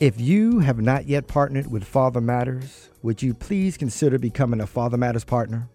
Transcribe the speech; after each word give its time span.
If 0.00 0.20
you 0.20 0.60
have 0.60 0.78
not 0.78 1.08
yet 1.08 1.26
partnered 1.26 1.72
with 1.72 1.82
Father 1.82 2.20
Matters, 2.20 2.88
would 3.02 3.20
you 3.20 3.34
please 3.34 3.76
consider 3.76 4.16
becoming 4.16 4.60
a 4.60 4.66
Father 4.68 4.96
Matters 4.96 5.24
partner? 5.24 5.68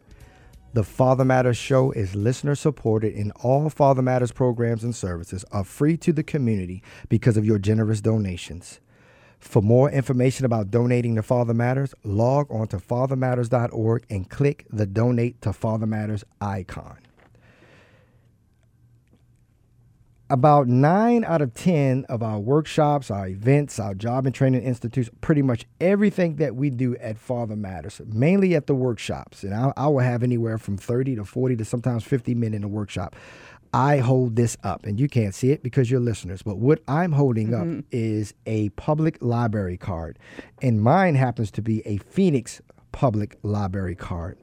The 0.71 0.85
Father 0.85 1.25
Matters 1.25 1.57
show 1.57 1.91
is 1.91 2.15
listener 2.15 2.55
supported 2.55 3.15
and 3.15 3.33
all 3.41 3.69
Father 3.69 4.01
Matters 4.01 4.31
programs 4.31 4.81
and 4.81 4.95
services 4.95 5.43
are 5.51 5.65
free 5.65 5.97
to 5.97 6.13
the 6.13 6.23
community 6.23 6.81
because 7.09 7.35
of 7.35 7.43
your 7.45 7.59
generous 7.59 7.99
donations. 7.99 8.79
For 9.39 9.61
more 9.61 9.91
information 9.91 10.45
about 10.45 10.71
donating 10.71 11.15
to 11.17 11.21
Father 11.21 11.53
Matters, 11.53 11.93
log 12.05 12.49
on 12.49 12.69
to 12.69 12.77
fathermatters.org 12.77 14.05
and 14.09 14.29
click 14.29 14.65
the 14.69 14.85
Donate 14.85 15.41
to 15.41 15.51
Father 15.51 15.85
Matters 15.85 16.23
icon. 16.39 16.97
About 20.29 20.67
nine 20.67 21.23
out 21.25 21.41
of 21.41 21.53
10 21.53 22.05
of 22.09 22.23
our 22.23 22.39
workshops, 22.39 23.11
our 23.11 23.27
events, 23.27 23.77
our 23.77 23.93
job 23.93 24.25
and 24.25 24.33
training 24.33 24.63
institutes, 24.63 25.09
pretty 25.21 25.41
much 25.41 25.65
everything 25.81 26.37
that 26.37 26.55
we 26.55 26.69
do 26.69 26.95
at 26.97 27.17
Father 27.17 27.55
Matters, 27.55 28.01
mainly 28.05 28.55
at 28.55 28.65
the 28.65 28.73
workshops. 28.73 29.43
And 29.43 29.53
I, 29.53 29.73
I 29.75 29.87
will 29.87 29.99
have 29.99 30.23
anywhere 30.23 30.57
from 30.57 30.77
30 30.77 31.17
to 31.17 31.25
40 31.25 31.57
to 31.57 31.65
sometimes 31.65 32.03
50 32.03 32.33
men 32.35 32.53
in 32.53 32.63
a 32.63 32.67
workshop. 32.67 33.15
I 33.73 33.97
hold 33.97 34.35
this 34.35 34.55
up, 34.63 34.85
and 34.85 34.99
you 34.99 35.09
can't 35.09 35.33
see 35.33 35.51
it 35.51 35.63
because 35.63 35.89
you're 35.89 35.99
listeners. 35.99 36.43
But 36.43 36.57
what 36.57 36.81
I'm 36.87 37.11
holding 37.11 37.49
mm-hmm. 37.49 37.79
up 37.79 37.85
is 37.91 38.33
a 38.45 38.69
public 38.69 39.17
library 39.19 39.77
card, 39.77 40.19
and 40.61 40.81
mine 40.81 41.15
happens 41.15 41.49
to 41.51 41.61
be 41.61 41.85
a 41.85 41.97
Phoenix 41.97 42.61
Public 42.91 43.37
Library 43.41 43.95
card. 43.95 44.37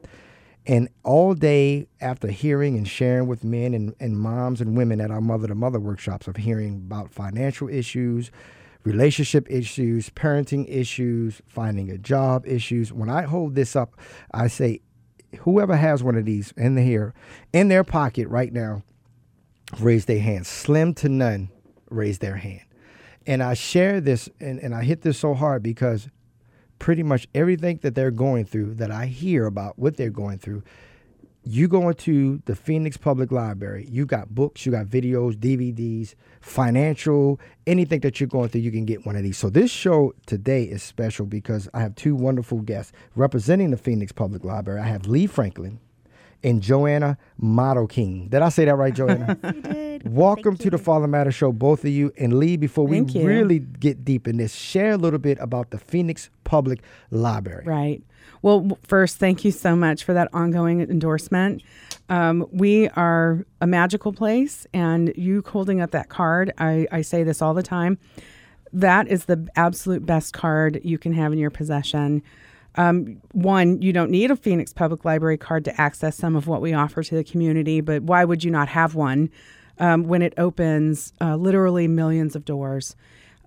And 0.66 0.89
all 1.05 1.34
day 1.34 1.89
after 2.00 2.28
hearing 2.28 2.77
and 2.77 2.86
sharing 2.86 3.27
with 3.27 3.44
men 3.44 3.75
and, 3.75 3.94
and 3.98 4.19
moms 4.19 4.61
and 4.61 4.77
women 4.77 5.00
at 5.00 5.11
our 5.11 5.20
mother 5.20 5.48
to 5.48 5.55
mother 5.55 5.80
workshops 5.80 6.28
of 6.28 6.36
hearing 6.36 6.77
about 6.86 7.12
financial 7.12 7.69
issues, 7.69 8.30
relationship 8.84 9.50
issues, 9.50 10.11
parenting 10.11 10.66
issues, 10.69 11.41
finding 11.47 11.91
a 11.91 11.98
job 11.98 12.47
issues, 12.47 12.92
when 12.92 13.08
I 13.08 13.22
hold 13.22 13.55
this 13.55 13.75
up, 13.75 13.98
I 14.33 14.48
say, 14.48 14.81
whoever 15.41 15.77
has 15.77 16.03
one 16.03 16.16
of 16.16 16.25
these 16.25 16.53
in 16.56 16.75
the 16.75 16.83
here 16.83 17.14
in 17.53 17.69
their 17.69 17.84
pocket 17.84 18.28
right 18.28 18.53
now 18.53 18.83
raise 19.78 20.06
their 20.06 20.20
hand. 20.20 20.47
Slim 20.47 20.94
to 20.94 21.08
none 21.08 21.50
raise 21.91 22.19
their 22.19 22.36
hand. 22.36 22.62
And 23.27 23.42
I 23.42 23.55
share 23.55 24.00
this 24.00 24.28
and, 24.41 24.58
and 24.58 24.75
I 24.75 24.83
hit 24.83 25.03
this 25.03 25.19
so 25.19 25.34
hard 25.34 25.62
because 25.62 26.08
pretty 26.80 27.04
much 27.04 27.28
everything 27.32 27.78
that 27.82 27.94
they're 27.94 28.10
going 28.10 28.44
through, 28.44 28.74
that 28.74 28.90
I 28.90 29.06
hear 29.06 29.46
about 29.46 29.78
what 29.78 29.96
they're 29.96 30.10
going 30.10 30.38
through, 30.38 30.64
you 31.44 31.68
go 31.68 31.88
into 31.88 32.42
the 32.46 32.56
Phoenix 32.56 32.96
Public 32.96 33.30
Library, 33.30 33.86
you 33.88 34.04
got 34.04 34.34
books, 34.34 34.66
you 34.66 34.72
got 34.72 34.86
videos, 34.86 35.36
DVDs, 35.36 36.14
financial, 36.40 37.38
anything 37.66 38.00
that 38.00 38.18
you're 38.18 38.28
going 38.28 38.48
through, 38.48 38.62
you 38.62 38.72
can 38.72 38.84
get 38.84 39.06
one 39.06 39.14
of 39.14 39.22
these. 39.22 39.38
So 39.38 39.48
this 39.48 39.70
show 39.70 40.12
today 40.26 40.64
is 40.64 40.82
special 40.82 41.26
because 41.26 41.68
I 41.72 41.80
have 41.80 41.94
two 41.94 42.14
wonderful 42.14 42.58
guests 42.58 42.92
representing 43.14 43.70
the 43.70 43.76
Phoenix 43.76 44.10
Public 44.12 44.44
Library. 44.44 44.80
I 44.80 44.86
have 44.86 45.06
Lee 45.06 45.26
Franklin 45.26 45.80
and 46.42 46.62
Joanna 46.62 47.18
Marroquin. 47.40 48.30
Did 48.30 48.42
I 48.42 48.48
say 48.48 48.64
that 48.64 48.74
right, 48.74 48.94
Joanna? 48.94 49.38
you 49.44 49.52
did. 49.62 50.12
Welcome 50.14 50.52
Thank 50.52 50.58
to 50.58 50.64
you. 50.64 50.70
the 50.70 50.78
Father 50.78 51.06
Matter 51.06 51.32
Show, 51.32 51.52
both 51.52 51.84
of 51.84 51.90
you. 51.90 52.12
And 52.18 52.38
Lee, 52.38 52.56
before 52.56 52.86
we 52.86 52.98
Thank 52.98 53.14
you. 53.14 53.26
really 53.26 53.58
get 53.58 54.04
deep 54.04 54.26
in 54.26 54.38
this, 54.38 54.54
share 54.54 54.92
a 54.92 54.96
little 54.96 55.18
bit 55.18 55.38
about 55.40 55.70
the 55.70 55.78
Phoenix 55.78 56.30
Public 56.44 56.82
Library. 57.10 57.64
Right. 57.66 58.02
Well, 58.42 58.78
first, 58.82 59.18
thank 59.18 59.44
you 59.44 59.50
so 59.50 59.76
much 59.76 60.04
for 60.04 60.14
that 60.14 60.28
ongoing 60.32 60.80
endorsement. 60.80 61.62
Um, 62.08 62.46
we 62.50 62.88
are 62.90 63.44
a 63.60 63.66
magical 63.66 64.12
place, 64.12 64.66
and 64.72 65.12
you 65.16 65.42
holding 65.46 65.80
up 65.80 65.90
that 65.90 66.08
card, 66.08 66.52
I, 66.58 66.86
I 66.90 67.02
say 67.02 67.22
this 67.22 67.42
all 67.42 67.54
the 67.54 67.62
time. 67.62 67.98
That 68.72 69.08
is 69.08 69.26
the 69.26 69.46
absolute 69.56 70.06
best 70.06 70.32
card 70.32 70.80
you 70.82 70.96
can 70.96 71.12
have 71.12 71.32
in 71.32 71.38
your 71.38 71.50
possession. 71.50 72.22
Um, 72.76 73.20
one, 73.32 73.82
you 73.82 73.92
don't 73.92 74.10
need 74.10 74.31
a 74.31 74.36
Phoenix 74.36 74.72
Public 74.72 75.04
Library 75.04 75.38
card 75.38 75.64
to 75.64 75.81
access 75.81 76.16
some 76.16 76.36
of 76.36 76.47
what 76.47 76.60
we 76.60 76.72
offer 76.72 77.03
to 77.03 77.14
the 77.14 77.25
community, 77.25 77.81
but 77.81 78.03
why 78.03 78.25
would 78.25 78.44
you 78.44 78.50
not 78.50 78.69
have 78.69 78.94
one 78.94 79.31
um, 79.78 80.04
when 80.04 80.22
it 80.22 80.34
opens 80.38 81.12
uh, 81.20 81.36
literally 81.36 81.88
millions 81.88 82.36
of 82.36 82.44
doors? 82.44 82.94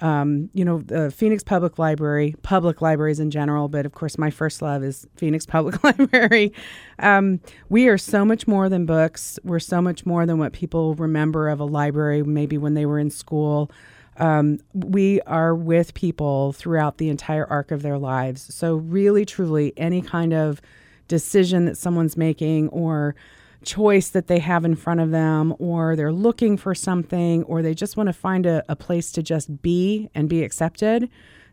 Um, 0.02 0.50
you 0.54 0.66
know, 0.66 0.80
the 0.80 1.12
Phoenix 1.12 1.44
Public 1.44 1.80
Library, 1.80 2.36
public 2.42 2.82
libraries 2.82 3.22
in 3.22 3.32
general, 3.32 3.70
but 3.70 3.86
of 3.86 3.94
course, 3.94 4.18
my 4.18 4.30
first 4.30 4.62
love 4.62 4.84
is 4.84 5.08
Phoenix 5.16 5.46
Public 5.48 5.82
Library. 5.84 6.52
Um, 7.00 7.40
we 7.70 7.88
are 7.88 7.98
so 7.98 8.26
much 8.26 8.46
more 8.46 8.68
than 8.68 8.86
books. 8.86 9.40
We're 9.46 9.60
so 9.60 9.82
much 9.82 10.06
more 10.06 10.26
than 10.26 10.40
what 10.40 10.52
people 10.52 10.96
remember 10.96 11.48
of 11.48 11.62
a 11.62 11.66
library, 11.66 12.24
maybe 12.24 12.58
when 12.58 12.74
they 12.74 12.86
were 12.86 13.00
in 13.00 13.10
school. 13.12 13.72
Um, 14.18 14.60
we 14.74 15.22
are 15.22 15.56
with 15.56 15.94
people 15.94 16.54
throughout 16.54 16.98
the 16.98 17.10
entire 17.10 17.46
arc 17.46 17.72
of 17.72 17.82
their 17.82 17.98
lives. 17.98 18.54
So, 18.54 18.76
really, 18.76 19.26
truly, 19.26 19.74
any 19.78 20.02
kind 20.02 20.34
of 20.34 20.62
decision 21.08 21.66
that 21.66 21.78
someone's 21.78 22.16
making 22.16 22.70
or 22.70 23.16
choice 23.64 24.10
that 24.10 24.28
they 24.28 24.40
have 24.40 24.66
in 24.66 24.76
front 24.76 25.00
of 25.00 25.12
them, 25.12 25.56
or 25.58 25.96
they're 25.96 26.12
looking 26.12 26.58
for 26.58 26.76
something, 26.76 27.44
or 27.44 27.62
they 27.62 27.74
just 27.74 27.96
want 27.98 28.08
to 28.08 28.14
find 28.14 28.46
a, 28.46 28.64
a 28.68 28.76
place 28.76 29.12
to 29.14 29.24
just 29.24 29.62
be 29.62 30.10
and 30.14 30.28
be 30.28 30.44
accepted, 30.44 31.10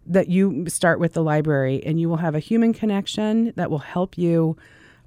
that 0.07 0.29
you 0.29 0.69
start 0.69 0.99
with 0.99 1.13
the 1.13 1.23
library 1.23 1.83
and 1.85 2.01
you 2.01 2.09
will 2.09 2.17
have 2.17 2.35
a 2.35 2.41
human 2.41 2.73
connection 2.73 3.53
that 3.57 3.71
will 3.71 3.79
help 3.79 4.19
you. 4.19 4.57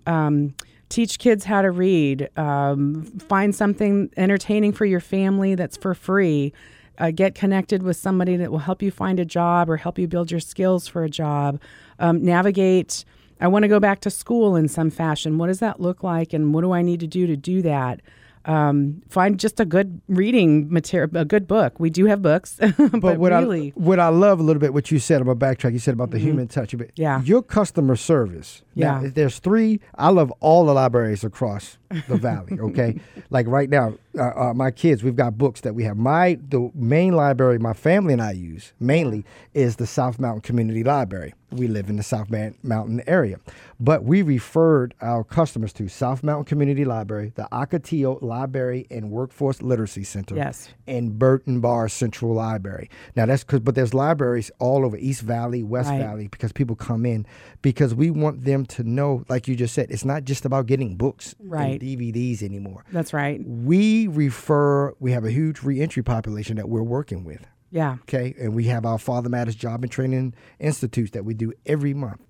Um, 0.05 0.55
teach 0.89 1.17
kids 1.17 1.43
how 1.43 1.61
to 1.61 1.71
read, 1.71 2.29
um, 2.37 3.03
find 3.27 3.55
something 3.55 4.11
entertaining 4.15 4.71
for 4.71 4.85
your 4.85 4.99
family 4.99 5.55
that's 5.55 5.75
for 5.75 5.95
free 5.95 6.53
uh, 6.99 7.11
get 7.11 7.35
connected 7.35 7.83
with 7.83 7.97
somebody 7.97 8.35
that 8.37 8.51
will 8.51 8.59
help 8.59 8.81
you 8.81 8.91
find 8.91 9.19
a 9.19 9.25
job 9.25 9.69
or 9.69 9.77
help 9.77 9.97
you 9.99 10.07
build 10.07 10.31
your 10.31 10.39
skills 10.39 10.87
for 10.87 11.03
a 11.03 11.09
job, 11.09 11.59
um, 11.99 12.23
navigate. 12.23 13.03
I 13.41 13.47
want 13.47 13.63
to 13.63 13.67
go 13.69 13.79
back 13.79 13.99
to 14.01 14.09
school 14.09 14.55
in 14.55 14.67
some 14.67 14.89
fashion. 14.89 15.37
What 15.37 15.47
does 15.47 15.59
that 15.59 15.79
look 15.81 16.03
like, 16.03 16.33
and 16.33 16.53
what 16.53 16.61
do 16.61 16.71
I 16.71 16.81
need 16.81 16.99
to 17.01 17.07
do 17.07 17.27
to 17.27 17.35
do 17.35 17.61
that? 17.63 17.99
Um, 18.45 19.01
find 19.07 19.39
just 19.39 19.61
a 19.61 19.65
good 19.65 20.01
reading 20.09 20.71
material, 20.71 21.09
a 21.15 21.23
good 21.23 21.47
book. 21.47 21.79
We 21.79 21.89
do 21.89 22.05
have 22.07 22.21
books, 22.21 22.57
but, 22.77 22.99
But 22.99 23.17
what 23.17 23.31
really, 23.31 23.69
I 23.75 23.79
what 23.79 23.99
I 24.01 24.09
love 24.09 24.41
a 24.41 24.43
little 24.43 24.59
bit 24.59 24.73
what 24.73 24.91
you 24.91 24.99
said 24.99 25.21
about 25.21 25.39
backtrack. 25.39 25.71
You 25.71 25.79
said 25.79 25.93
about 25.93 26.11
the 26.11 26.19
human 26.19 26.47
touch. 26.49 26.77
But 26.77 26.87
Mm-hmm. 26.89 27.01
Yeah. 27.01 27.21
your 27.21 27.41
customer 27.41 27.95
service. 27.95 28.61
Now, 28.75 29.01
Yeah. 29.01 29.09
there's 29.13 29.39
three. 29.39 29.79
I 29.95 30.09
love 30.09 30.29
all 30.41 30.65
the 30.65 30.73
libraries 30.73 31.23
across 31.23 31.77
the 32.07 32.17
valley. 32.17 32.57
Okay, 32.59 32.99
like 33.29 33.47
right 33.47 33.69
now, 33.69 33.93
uh, 34.17 34.31
uh, 34.49 34.53
my 34.53 34.71
kids. 34.71 35.03
We've 35.03 35.15
got 35.15 35.37
books 35.37 35.61
that 35.61 35.75
we 35.75 35.83
have. 35.83 35.97
My 35.97 36.37
the 36.49 36.71
main 36.75 37.13
library 37.13 37.59
my 37.59 37.73
family 37.73 38.13
and 38.13 38.21
I 38.21 38.31
use 38.31 38.73
mainly 38.79 39.23
is 39.53 39.75
the 39.77 39.87
South 39.87 40.19
Mountain 40.19 40.41
Community 40.41 40.83
Library. 40.83 41.33
We 41.51 41.67
live 41.67 41.87
in 41.87 41.97
the 41.97 42.03
South 42.03 42.31
Man- 42.31 42.55
Mountain 42.63 43.03
area, 43.05 43.37
but 43.79 44.03
we 44.03 44.23
referred 44.23 44.95
our 45.01 45.23
customers 45.23 45.71
to 45.73 45.87
South 45.87 46.23
Mountain 46.23 46.45
Community 46.45 46.83
Library, 46.83 47.31
the 47.35 47.47
Ocotillo 47.51 48.19
Library 48.23 48.87
and 48.89 49.11
Workforce 49.11 49.61
Literacy 49.61 50.03
Center, 50.03 50.35
Yes. 50.35 50.69
and 50.87 51.19
Burton 51.19 51.59
Barr 51.59 51.89
Central 51.89 52.33
Library. 52.33 52.89
Now 53.15 53.27
that's 53.27 53.43
because, 53.43 53.59
but 53.59 53.75
there's 53.75 53.93
libraries 53.93 54.49
all 54.57 54.83
over 54.83 54.97
East 54.97 55.21
Valley, 55.21 55.61
West 55.61 55.89
Right. 55.91 55.99
Valley, 55.99 56.27
because 56.27 56.51
people 56.51 56.75
come 56.75 57.05
in 57.05 57.23
because 57.61 57.93
we 57.93 58.09
want 58.09 58.45
them 58.45 58.65
to 58.67 58.83
know, 58.83 59.23
like 59.29 59.47
you 59.47 59.55
just 59.55 59.75
said, 59.75 59.91
it's 59.91 60.05
not 60.05 60.23
just 60.23 60.45
about 60.45 60.65
getting 60.65 60.95
books 60.95 61.35
Right. 61.39 61.79
DVDs 61.83 62.41
anymore. 62.41 62.83
that's 62.91 63.13
right. 63.13 63.41
We 63.45 64.07
refer. 64.07 64.93
We 64.99 65.11
have 65.11 65.25
a 65.25 65.31
huge 65.31 65.61
reentry 65.63 66.03
population 66.03 66.55
that 66.57 66.69
we're 66.69 66.83
working 66.83 67.23
with. 67.23 67.45
Yeah, 67.71 67.97
Okay, 68.03 68.35
and 68.39 68.53
we 68.53 68.65
have 68.65 68.85
our 68.85 68.99
Father 68.99 69.29
Matters 69.29 69.55
Job 69.55 69.83
and 69.83 69.91
Training 69.91 70.35
Institutes 70.59 71.09
that 71.11 71.25
we 71.25 71.33
do 71.33 71.51
every 71.65 71.93
month. 71.95 72.21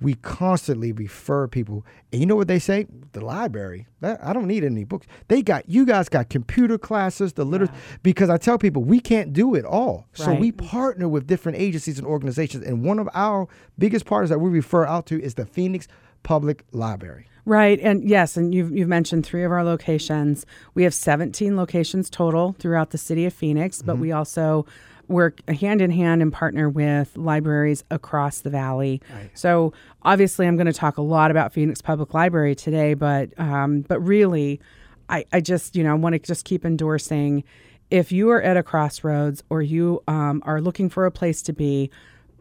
We 0.00 0.14
constantly 0.14 0.90
refer 0.92 1.46
people, 1.46 1.84
and 2.10 2.20
you 2.20 2.26
know 2.26 2.34
what 2.34 2.48
they 2.48 2.58
say? 2.58 2.86
The 3.12 3.20
library. 3.20 3.86
I 4.02 4.32
don't 4.32 4.46
need 4.46 4.64
any 4.64 4.84
books. 4.84 5.06
They 5.28 5.42
got 5.42 5.68
you 5.68 5.84
guys 5.84 6.08
got 6.08 6.30
computer 6.30 6.78
classes, 6.78 7.34
the 7.34 7.44
literature. 7.44 7.74
Because 8.02 8.30
I 8.30 8.38
tell 8.38 8.56
people 8.58 8.82
we 8.82 8.98
can't 8.98 9.32
do 9.32 9.54
it 9.54 9.64
all, 9.64 10.06
so 10.14 10.32
we 10.34 10.50
partner 10.52 11.06
with 11.06 11.26
different 11.26 11.58
agencies 11.58 11.98
and 11.98 12.06
organizations. 12.06 12.64
And 12.64 12.82
one 12.82 12.98
of 12.98 13.08
our 13.14 13.46
biggest 13.78 14.06
partners 14.06 14.30
that 14.30 14.38
we 14.40 14.48
refer 14.50 14.86
out 14.86 15.04
to 15.06 15.22
is 15.22 15.34
the 15.34 15.44
Phoenix 15.46 15.86
Public 16.22 16.64
Library. 16.72 17.26
Right, 17.46 17.80
and 17.80 18.08
yes, 18.08 18.36
and 18.36 18.54
you've 18.54 18.70
you've 18.70 18.88
mentioned 18.88 19.24
three 19.26 19.42
of 19.44 19.50
our 19.50 19.64
locations. 19.64 20.46
We 20.74 20.84
have 20.84 20.94
17 20.94 21.56
locations 21.56 22.10
total 22.10 22.54
throughout 22.58 22.90
the 22.90 22.98
city 22.98 23.24
of 23.24 23.32
Phoenix, 23.32 23.82
but 23.82 23.96
we 23.98 24.12
also 24.12 24.66
work 25.08 25.46
hand 25.48 25.82
in 25.82 25.90
hand 25.90 26.22
and 26.22 26.32
partner 26.32 26.68
with 26.68 27.16
libraries 27.16 27.82
across 27.90 28.40
the 28.40 28.50
valley. 28.50 29.02
So 29.34 29.72
obviously, 30.02 30.46
I'm 30.46 30.56
going 30.56 30.66
to 30.66 30.72
talk 30.72 30.96
a 30.96 31.02
lot 31.02 31.30
about 31.30 31.52
Phoenix 31.52 31.82
Public 31.82 32.14
Library 32.14 32.54
today, 32.54 32.94
but 32.94 33.30
um, 33.38 33.82
but 33.82 34.00
really, 34.00 34.60
I, 35.08 35.24
I 35.32 35.40
just 35.40 35.74
you 35.76 35.82
know 35.82 35.96
want 35.96 36.14
to 36.14 36.18
just 36.18 36.44
keep 36.44 36.64
endorsing. 36.64 37.42
If 37.90 38.12
you 38.12 38.30
are 38.30 38.40
at 38.40 38.56
a 38.56 38.62
crossroads 38.62 39.42
or 39.50 39.62
you 39.62 40.02
um, 40.06 40.42
are 40.46 40.60
looking 40.60 40.88
for 40.88 41.06
a 41.06 41.10
place 41.10 41.42
to 41.42 41.52
be, 41.52 41.90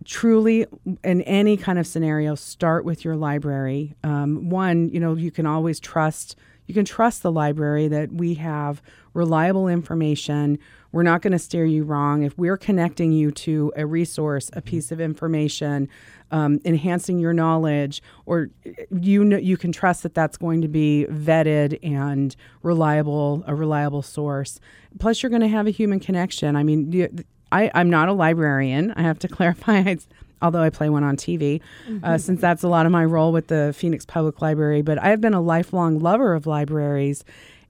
truly 0.05 0.65
in 1.03 1.21
any 1.23 1.57
kind 1.57 1.79
of 1.79 1.87
scenario 1.87 2.35
start 2.35 2.85
with 2.85 3.03
your 3.03 3.15
library. 3.15 3.95
Um, 4.03 4.49
one 4.49 4.89
you 4.89 4.99
know 4.99 5.15
you 5.15 5.31
can 5.31 5.45
always 5.45 5.79
trust 5.79 6.35
you 6.67 6.73
can 6.73 6.85
trust 6.85 7.23
the 7.23 7.31
library 7.31 7.87
that 7.87 8.11
we 8.11 8.35
have 8.35 8.81
reliable 9.15 9.67
information. 9.67 10.59
We're 10.91 11.01
not 11.01 11.23
going 11.23 11.33
to 11.33 11.39
steer 11.39 11.65
you 11.65 11.83
wrong. 11.83 12.21
If 12.21 12.37
we're 12.37 12.57
connecting 12.57 13.11
you 13.11 13.31
to 13.31 13.73
a 13.75 13.87
resource 13.87 14.51
a 14.53 14.61
piece 14.61 14.91
of 14.91 15.01
information 15.01 15.89
um, 16.31 16.59
enhancing 16.65 17.17
your 17.19 17.33
knowledge 17.33 18.03
or 18.25 18.49
you 18.91 19.23
know 19.23 19.37
you 19.37 19.57
can 19.57 19.71
trust 19.71 20.03
that 20.03 20.13
that's 20.13 20.37
going 20.37 20.61
to 20.61 20.67
be 20.67 21.07
vetted 21.09 21.79
and 21.83 22.35
reliable 22.61 23.43
a 23.47 23.55
reliable 23.55 24.01
source. 24.01 24.59
Plus 24.99 25.21
you're 25.21 25.29
going 25.29 25.41
to 25.41 25.47
have 25.47 25.67
a 25.67 25.71
human 25.71 25.99
connection. 25.99 26.55
I 26.55 26.63
mean 26.63 26.91
you, 26.91 27.09
I, 27.51 27.71
I'm 27.73 27.89
not 27.89 28.09
a 28.09 28.13
librarian. 28.13 28.91
I 28.95 29.01
have 29.01 29.19
to 29.19 29.27
clarify, 29.37 29.77
I, 29.79 29.97
although 30.41 30.61
I 30.61 30.69
play 30.69 30.89
one 30.89 31.03
on 31.03 31.17
TV, 31.17 31.61
uh, 32.03 32.17
since 32.17 32.41
that's 32.41 32.63
a 32.63 32.67
lot 32.67 32.85
of 32.85 32.91
my 32.91 33.05
role 33.05 33.31
with 33.31 33.47
the 33.47 33.73
Phoenix 33.75 34.05
Public 34.05 34.41
Library. 34.41 34.81
But 34.81 34.97
I 34.99 35.09
have 35.09 35.21
been 35.21 35.33
a 35.33 35.41
lifelong 35.41 35.99
lover 35.99 36.33
of 36.33 36.45
libraries. 36.47 37.23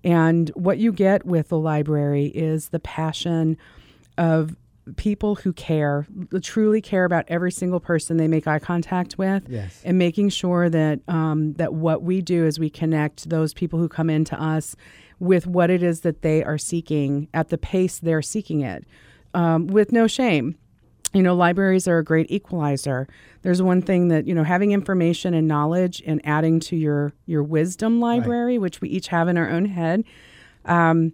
And 0.03 0.49
what 0.49 0.77
you 0.77 0.91
get 0.93 1.25
with 1.25 1.49
the 1.49 1.57
library 1.57 2.27
is 2.27 2.69
the 2.69 2.79
passion 2.79 3.57
of 4.17 4.55
people 4.95 5.35
who 5.35 5.53
care, 5.53 6.07
truly 6.41 6.81
care 6.81 7.05
about 7.05 7.23
every 7.27 7.51
single 7.51 7.79
person 7.79 8.17
they 8.17 8.27
make 8.27 8.47
eye 8.47 8.57
contact 8.59 9.17
with, 9.17 9.43
Yes. 9.47 9.81
and 9.85 9.97
making 9.99 10.29
sure 10.29 10.67
that 10.69 10.99
um, 11.07 11.53
that 11.53 11.73
what 11.73 12.01
we 12.01 12.21
do 12.21 12.45
is 12.45 12.59
we 12.59 12.69
connect 12.71 13.29
those 13.29 13.53
people 13.53 13.77
who 13.77 13.87
come 13.87 14.09
into 14.09 14.41
us 14.41 14.75
with 15.19 15.45
what 15.45 15.69
it 15.69 15.83
is 15.83 15.99
that 16.01 16.21
they 16.23 16.43
are 16.43 16.57
seeking 16.57 17.27
at 17.33 17.49
the 17.49 17.57
pace 17.57 17.99
they're 17.99 18.21
seeking 18.23 18.61
it, 18.61 18.83
um, 19.33 19.67
with 19.67 19.91
no 19.91 20.07
shame. 20.07 20.55
You 21.13 21.23
know, 21.23 21.35
libraries 21.35 21.87
are 21.87 21.97
a 21.97 22.03
great 22.03 22.29
equalizer. 22.29 23.07
There's 23.41 23.61
one 23.61 23.81
thing 23.81 24.09
that 24.09 24.27
you 24.27 24.35
know, 24.35 24.43
having 24.43 24.71
information 24.71 25.33
and 25.33 25.47
knowledge 25.47 26.03
and 26.05 26.21
adding 26.23 26.59
to 26.61 26.75
your 26.75 27.13
your 27.25 27.41
wisdom 27.41 27.99
library, 27.99 28.57
which 28.59 28.79
we 28.79 28.89
each 28.89 29.07
have 29.07 29.27
in 29.27 29.37
our 29.37 29.49
own 29.49 29.65
head. 29.65 30.03
Um, 30.65 31.13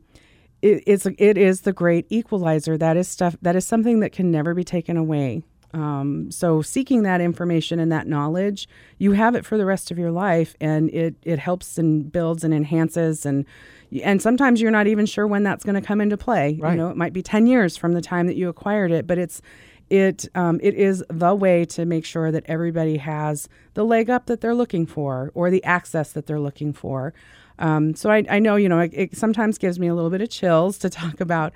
it, 0.62 0.84
it's 0.86 1.06
it 1.06 1.38
is 1.38 1.62
the 1.62 1.72
great 1.72 2.08
equalizer. 2.10 2.78
That 2.78 2.98
is 2.98 3.08
stuff 3.08 3.38
that 3.42 3.56
is 3.56 3.66
something 3.66 4.02
that 4.02 4.12
can 4.12 4.32
never 4.32 4.54
be 4.54 4.64
taken 4.64 4.98
away. 4.98 5.44
Um, 5.75 6.31
so 6.31 6.62
seeking 6.62 7.04
that 7.04 7.19
information 7.19 7.81
and 7.81 7.92
that 7.92 8.07
knowledge, 8.07 8.68
you 8.98 9.12
have 9.12 9.36
it 9.36 9.45
for 9.45 9.57
the 9.57 9.66
rest 9.66 9.92
of 9.92 10.00
your 10.00 10.10
life, 10.10 10.56
and 10.62 10.89
it 10.92 11.16
it 11.24 11.38
helps 11.38 11.77
and 11.77 12.10
builds 12.10 12.45
and 12.45 12.54
enhances 12.54 13.25
and 13.25 13.45
and 14.04 14.22
sometimes 14.22 14.62
you're 14.62 14.72
not 14.72 14.88
even 14.88 15.06
sure 15.06 15.27
when 15.27 15.44
that's 15.44 15.63
going 15.63 15.80
to 15.80 15.86
come 15.86 16.01
into 16.01 16.18
play. 16.18 16.57
Right. 16.60 16.72
You 16.72 16.77
know, 16.77 16.89
it 16.89 16.98
might 16.98 17.12
be 17.12 17.22
ten 17.22 17.45
years 17.45 17.75
from 17.75 17.92
the 17.92 18.01
time 18.01 18.27
that 18.27 18.38
you 18.38 18.48
acquired 18.48 18.92
it, 18.92 19.06
but 19.06 19.18
it's 19.18 19.42
it 19.89 20.30
um, 20.33 20.62
it 20.63 20.75
is 20.75 21.04
the 21.10 21.36
way 21.36 21.66
to 21.66 21.86
make 21.86 22.06
sure 22.06 22.31
that 22.31 22.45
everybody 22.48 22.95
has 22.95 23.50
the 23.74 23.83
leg 23.83 24.10
up 24.10 24.28
that 24.28 24.39
they're 24.39 24.56
looking 24.56 24.86
for 24.86 25.30
or 25.33 25.51
the 25.51 25.63
access 25.66 26.13
that 26.13 26.25
they're 26.25 26.39
looking 26.39 26.71
for. 26.71 27.13
Um, 27.60 27.95
so 27.95 28.10
I, 28.10 28.24
I 28.30 28.39
know 28.39 28.56
you 28.56 28.69
know 28.69 28.80
it, 28.80 28.92
it 28.94 29.18
sometimes 29.18 29.57
gives 29.57 29.78
me 29.78 29.88
a 29.88 29.94
little 29.94 30.10
bit 30.10 30.21
of 30.21 30.30
chills 30.30 30.78
to 30.80 30.89
talk 31.01 31.19
about 31.19 31.51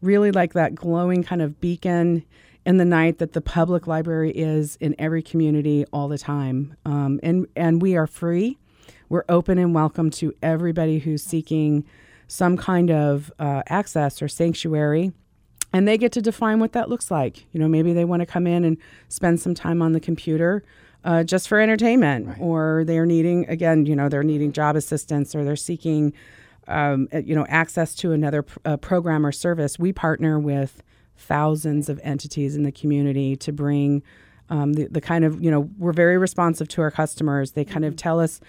really 0.00 0.30
like 0.30 0.52
that 0.52 0.76
glowing 0.76 1.24
kind 1.24 1.42
of 1.42 1.60
beacon 1.60 2.24
in 2.66 2.78
the 2.78 2.84
night 2.84 3.18
that 3.18 3.32
the 3.32 3.40
public 3.40 3.86
library 3.86 4.30
is 4.30 4.76
in 4.76 4.94
every 4.98 5.22
community 5.22 5.84
all 5.92 6.08
the 6.08 6.18
time. 6.18 6.76
Um, 6.84 7.20
and 7.22 7.46
and 7.56 7.82
we 7.82 7.96
are 7.96 8.06
free. 8.06 8.58
We're 9.08 9.24
open 9.28 9.58
and 9.58 9.74
welcome 9.74 10.10
to 10.12 10.32
everybody 10.42 10.98
who's 10.98 11.22
seeking 11.22 11.84
some 12.26 12.56
kind 12.56 12.90
of 12.90 13.30
uh, 13.38 13.62
access 13.68 14.22
or 14.22 14.28
sanctuary 14.28 15.12
and 15.74 15.88
they 15.88 15.98
get 15.98 16.12
to 16.12 16.22
define 16.22 16.60
what 16.60 16.72
that 16.72 16.88
looks 16.88 17.10
like. 17.10 17.46
You 17.52 17.58
know, 17.58 17.66
maybe 17.66 17.92
they 17.92 18.04
want 18.04 18.20
to 18.20 18.26
come 18.26 18.46
in 18.46 18.64
and 18.64 18.78
spend 19.08 19.40
some 19.40 19.54
time 19.54 19.82
on 19.82 19.92
the 19.92 19.98
computer 19.98 20.62
uh, 21.04 21.24
just 21.24 21.48
for 21.48 21.60
entertainment, 21.60 22.38
or 22.40 22.84
they're 22.86 23.04
needing 23.04 23.46
again, 23.48 23.84
you 23.84 23.96
know, 23.96 24.08
they're 24.08 24.22
needing 24.22 24.52
job 24.52 24.76
assistance, 24.76 25.34
or 25.34 25.44
they're 25.44 25.56
seeking, 25.56 26.12
um, 26.68 27.08
uh, 27.12 27.18
you 27.18 27.34
know, 27.34 27.44
access 27.48 27.94
to 27.96 28.12
another 28.12 28.42
pr- 28.42 28.58
uh, 28.64 28.76
program 28.76 29.26
or 29.26 29.32
service. 29.32 29.78
We 29.78 29.92
partner 29.92 30.38
with 30.38 30.80
thousands 31.16 31.88
of 31.88 32.00
entities 32.02 32.56
in 32.56 32.62
the 32.62 32.72
community 32.72 33.36
to 33.36 33.52
bring 33.52 34.02
um, 34.50 34.74
the, 34.74 34.86
the 34.86 35.00
kind 35.00 35.24
of 35.24 35.42
you 35.42 35.50
know 35.50 35.70
we're 35.78 35.92
very 35.92 36.18
responsive 36.18 36.68
to 36.68 36.82
our 36.82 36.90
customers. 36.90 37.52
They 37.52 37.64
kind 37.64 37.84
of 37.84 37.96
tell 37.96 38.20
us. 38.20 38.40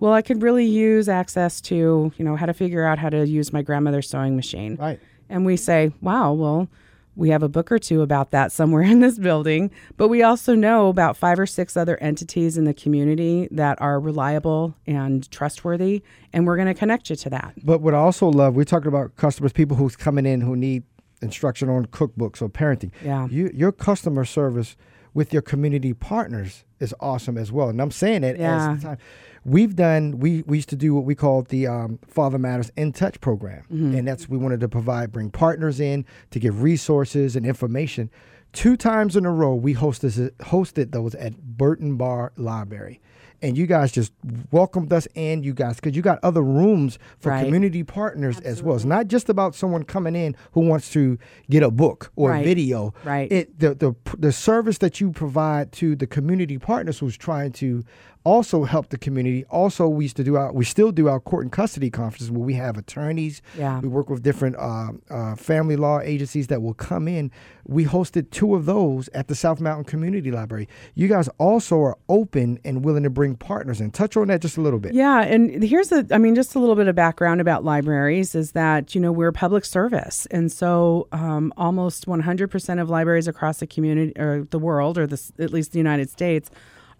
Well, 0.00 0.12
I 0.12 0.22
could 0.22 0.42
really 0.42 0.66
use 0.66 1.08
access 1.08 1.60
to, 1.62 2.12
you 2.16 2.24
know, 2.24 2.34
how 2.34 2.46
to 2.46 2.52
figure 2.52 2.84
out 2.84 2.98
how 2.98 3.08
to 3.10 3.26
use 3.26 3.52
my 3.52 3.62
grandmother's 3.62 4.10
sewing 4.10 4.34
machine. 4.34 4.74
Right. 4.74 4.98
And 5.30 5.46
we 5.46 5.56
say, 5.56 5.92
wow, 6.00 6.32
well, 6.32 6.68
we 7.16 7.30
have 7.30 7.42
a 7.42 7.48
book 7.48 7.70
or 7.70 7.78
two 7.78 8.02
about 8.02 8.30
that 8.32 8.52
somewhere 8.52 8.82
in 8.90 9.00
this 9.00 9.18
building. 9.18 9.70
But 9.96 10.08
we 10.08 10.22
also 10.22 10.54
know 10.54 10.88
about 10.88 11.16
five 11.16 11.38
or 11.38 11.46
six 11.46 11.76
other 11.76 11.96
entities 11.98 12.58
in 12.58 12.64
the 12.64 12.74
community 12.74 13.48
that 13.50 13.80
are 13.80 14.00
reliable 14.00 14.74
and 14.86 15.30
trustworthy. 15.30 16.02
And 16.32 16.46
we're 16.46 16.56
going 16.56 16.68
to 16.68 16.74
connect 16.74 17.10
you 17.10 17.16
to 17.16 17.30
that. 17.30 17.54
But 17.62 17.80
what 17.80 17.94
I 17.94 17.98
also 17.98 18.28
love, 18.28 18.54
we're 18.54 18.64
talking 18.64 18.88
about 18.88 19.16
customers, 19.16 19.52
people 19.52 19.76
who's 19.76 19.96
coming 19.96 20.26
in 20.26 20.40
who 20.40 20.56
need 20.56 20.82
instruction 21.24 21.68
on 21.68 21.86
cookbooks 21.86 22.40
or 22.40 22.48
parenting. 22.48 22.92
Yeah. 23.04 23.26
You, 23.28 23.50
your 23.52 23.72
customer 23.72 24.24
service 24.24 24.76
with 25.14 25.32
your 25.32 25.42
community 25.42 25.92
partners 25.92 26.64
is 26.80 26.94
awesome 27.00 27.38
as 27.38 27.50
well. 27.50 27.68
And 27.68 27.80
I'm 27.80 27.90
saying 27.90 28.22
it 28.24 28.38
Yeah. 28.38 28.72
as 28.72 28.80
the 28.80 28.86
time. 28.88 28.98
We've 29.44 29.76
done, 29.76 30.18
we, 30.20 30.42
we 30.46 30.56
used 30.58 30.70
to 30.70 30.76
do 30.76 30.94
what 30.94 31.04
we 31.04 31.14
called 31.14 31.48
the 31.48 31.66
um, 31.66 31.98
Father 32.08 32.38
Matters 32.38 32.70
In 32.76 32.92
Touch 32.92 33.20
program. 33.20 33.62
Mm-hmm. 33.64 33.94
And 33.96 34.08
that's, 34.08 34.28
we 34.28 34.38
wanted 34.38 34.60
to 34.60 34.68
provide, 34.68 35.12
bring 35.12 35.30
partners 35.30 35.80
in 35.80 36.06
to 36.30 36.40
give 36.40 36.62
resources 36.62 37.36
and 37.36 37.44
information. 37.44 38.10
Two 38.52 38.76
times 38.76 39.16
in 39.16 39.26
a 39.26 39.30
row, 39.30 39.54
we 39.54 39.74
hosted, 39.74 40.30
hosted 40.38 40.92
those 40.92 41.14
at 41.16 41.36
Burton 41.42 41.96
Barr 41.96 42.32
Library. 42.36 43.00
And 43.44 43.58
you 43.58 43.66
guys 43.66 43.92
just 43.92 44.10
welcomed 44.52 44.90
us 44.90 45.06
in, 45.14 45.42
you 45.42 45.52
guys, 45.52 45.76
because 45.76 45.94
you 45.94 46.00
got 46.00 46.18
other 46.22 46.40
rooms 46.42 46.98
for 47.18 47.28
Right. 47.28 47.44
community 47.44 47.82
partners 47.82 48.40
as 48.40 48.62
well. 48.62 48.74
It's 48.74 48.86
not 48.86 49.06
just 49.08 49.28
about 49.28 49.54
someone 49.54 49.82
coming 49.84 50.16
in 50.16 50.34
who 50.52 50.62
wants 50.62 50.90
to 50.94 51.18
get 51.50 51.62
a 51.62 51.70
book 51.70 52.10
or 52.16 52.30
Right. 52.30 52.40
a 52.40 52.44
video. 52.44 52.94
Right. 53.04 53.30
It 53.30 53.58
the, 53.58 53.74
the 53.74 53.94
the 54.18 54.32
service 54.32 54.78
that 54.78 54.98
you 54.98 55.10
provide 55.10 55.72
to 55.72 55.94
the 55.94 56.06
community 56.06 56.56
partners 56.56 56.98
who's 57.00 57.18
trying 57.18 57.52
to 57.52 57.84
also 58.24 58.64
help 58.64 58.88
the 58.88 58.96
community. 58.98 59.44
Also, 59.50 59.86
we 59.86 60.06
used 60.06 60.16
to 60.16 60.24
do 60.24 60.36
our 60.36 60.52
we 60.52 60.64
still 60.64 60.90
do 60.90 61.08
our 61.08 61.20
court 61.20 61.44
and 61.44 61.52
custody 61.52 61.90
conferences 61.90 62.30
where 62.30 62.44
we 62.44 62.54
have 62.54 62.78
attorneys. 62.78 63.42
Yeah. 63.56 63.80
We 63.80 63.88
work 63.88 64.08
with 64.08 64.22
different 64.22 64.56
uh, 64.56 64.92
uh, 65.10 65.36
family 65.36 65.76
law 65.76 66.00
agencies 66.00 66.46
that 66.48 66.62
will 66.62 66.74
come 66.74 67.06
in. 67.06 67.30
We 67.66 67.84
hosted 67.84 68.30
two 68.30 68.54
of 68.54 68.64
those 68.66 69.08
at 69.08 69.28
the 69.28 69.34
South 69.34 69.60
Mountain 69.60 69.84
Community 69.84 70.30
Library. 70.30 70.68
You 70.94 71.06
guys 71.08 71.28
also 71.38 71.80
are 71.80 71.98
open 72.08 72.58
and 72.64 72.84
willing 72.84 73.02
to 73.02 73.10
bring 73.10 73.36
partners 73.36 73.80
in. 73.80 73.90
Touch 73.90 74.16
on 74.16 74.28
that 74.28 74.40
just 74.40 74.56
a 74.56 74.60
little 74.60 74.80
bit. 74.80 74.94
Yeah, 74.94 75.22
and 75.22 75.62
here's 75.62 75.92
a 75.92 76.06
I 76.10 76.18
mean 76.18 76.34
just 76.34 76.54
a 76.54 76.58
little 76.58 76.76
bit 76.76 76.88
of 76.88 76.94
background 76.94 77.40
about 77.42 77.62
libraries 77.62 78.34
is 78.34 78.52
that, 78.52 78.94
you 78.94 79.00
know, 79.00 79.12
we're 79.12 79.28
a 79.28 79.32
public 79.32 79.66
service. 79.66 80.26
And 80.30 80.50
so 80.50 81.08
um, 81.12 81.52
almost 81.56 82.06
100% 82.06 82.80
of 82.80 82.88
libraries 82.88 83.28
across 83.28 83.58
the 83.58 83.66
community 83.66 84.12
or 84.18 84.46
the 84.50 84.58
world 84.58 84.96
or 84.96 85.06
the, 85.06 85.20
at 85.38 85.52
least 85.52 85.72
the 85.72 85.78
United 85.78 86.08
States 86.08 86.50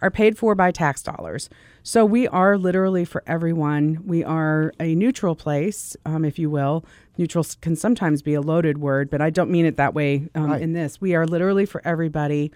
are 0.05 0.11
paid 0.11 0.37
for 0.37 0.55
by 0.55 0.71
tax 0.71 1.03
dollars. 1.03 1.49
So 1.83 2.05
we 2.05 2.29
are 2.29 2.59
literally 2.59 3.05
for 3.07 3.23
everyone. 3.27 4.03
We 4.07 4.23
are 4.23 4.73
a 4.79 4.95
neutral 4.95 5.35
place, 5.35 5.97
um, 6.05 6.25
if 6.27 6.39
you 6.39 6.51
will. 6.51 6.85
Neutral 7.17 7.45
can 7.63 7.75
sometimes 7.75 8.21
be 8.21 8.35
a 8.35 8.43
loaded 8.43 8.79
word, 8.79 9.09
but 9.09 9.23
I 9.23 9.31
don't 9.31 9.51
mean 9.51 9.65
it 9.65 9.77
that 9.77 9.95
way 9.95 10.29
um, 10.35 10.51
Right. 10.51 10.61
in 10.63 10.75
this. 10.75 11.01
We 11.01 11.15
are 11.15 11.27
literally 11.27 11.65
for 11.65 11.81
everybody. 11.87 12.53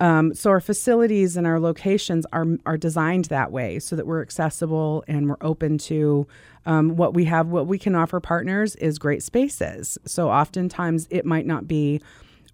Um, 0.00 0.34
so 0.34 0.50
our 0.50 0.60
facilities 0.60 1.36
and 1.36 1.46
our 1.46 1.60
locations 1.60 2.26
are 2.32 2.46
are 2.66 2.76
designed 2.76 3.26
that 3.26 3.52
way, 3.52 3.78
so 3.78 3.94
that 3.96 4.06
we're 4.06 4.20
accessible 4.20 5.04
and 5.06 5.28
we're 5.28 5.36
open 5.40 5.78
to 5.78 6.26
um, 6.66 6.96
what 6.96 7.14
we 7.14 7.24
have. 7.26 7.46
What 7.46 7.66
we 7.68 7.78
can 7.78 7.94
offer 7.94 8.18
partners 8.20 8.74
is 8.76 8.98
great 8.98 9.22
spaces. 9.22 9.96
So 10.04 10.28
oftentimes 10.28 11.06
it 11.10 11.24
might 11.24 11.46
not 11.46 11.68
be 11.68 12.02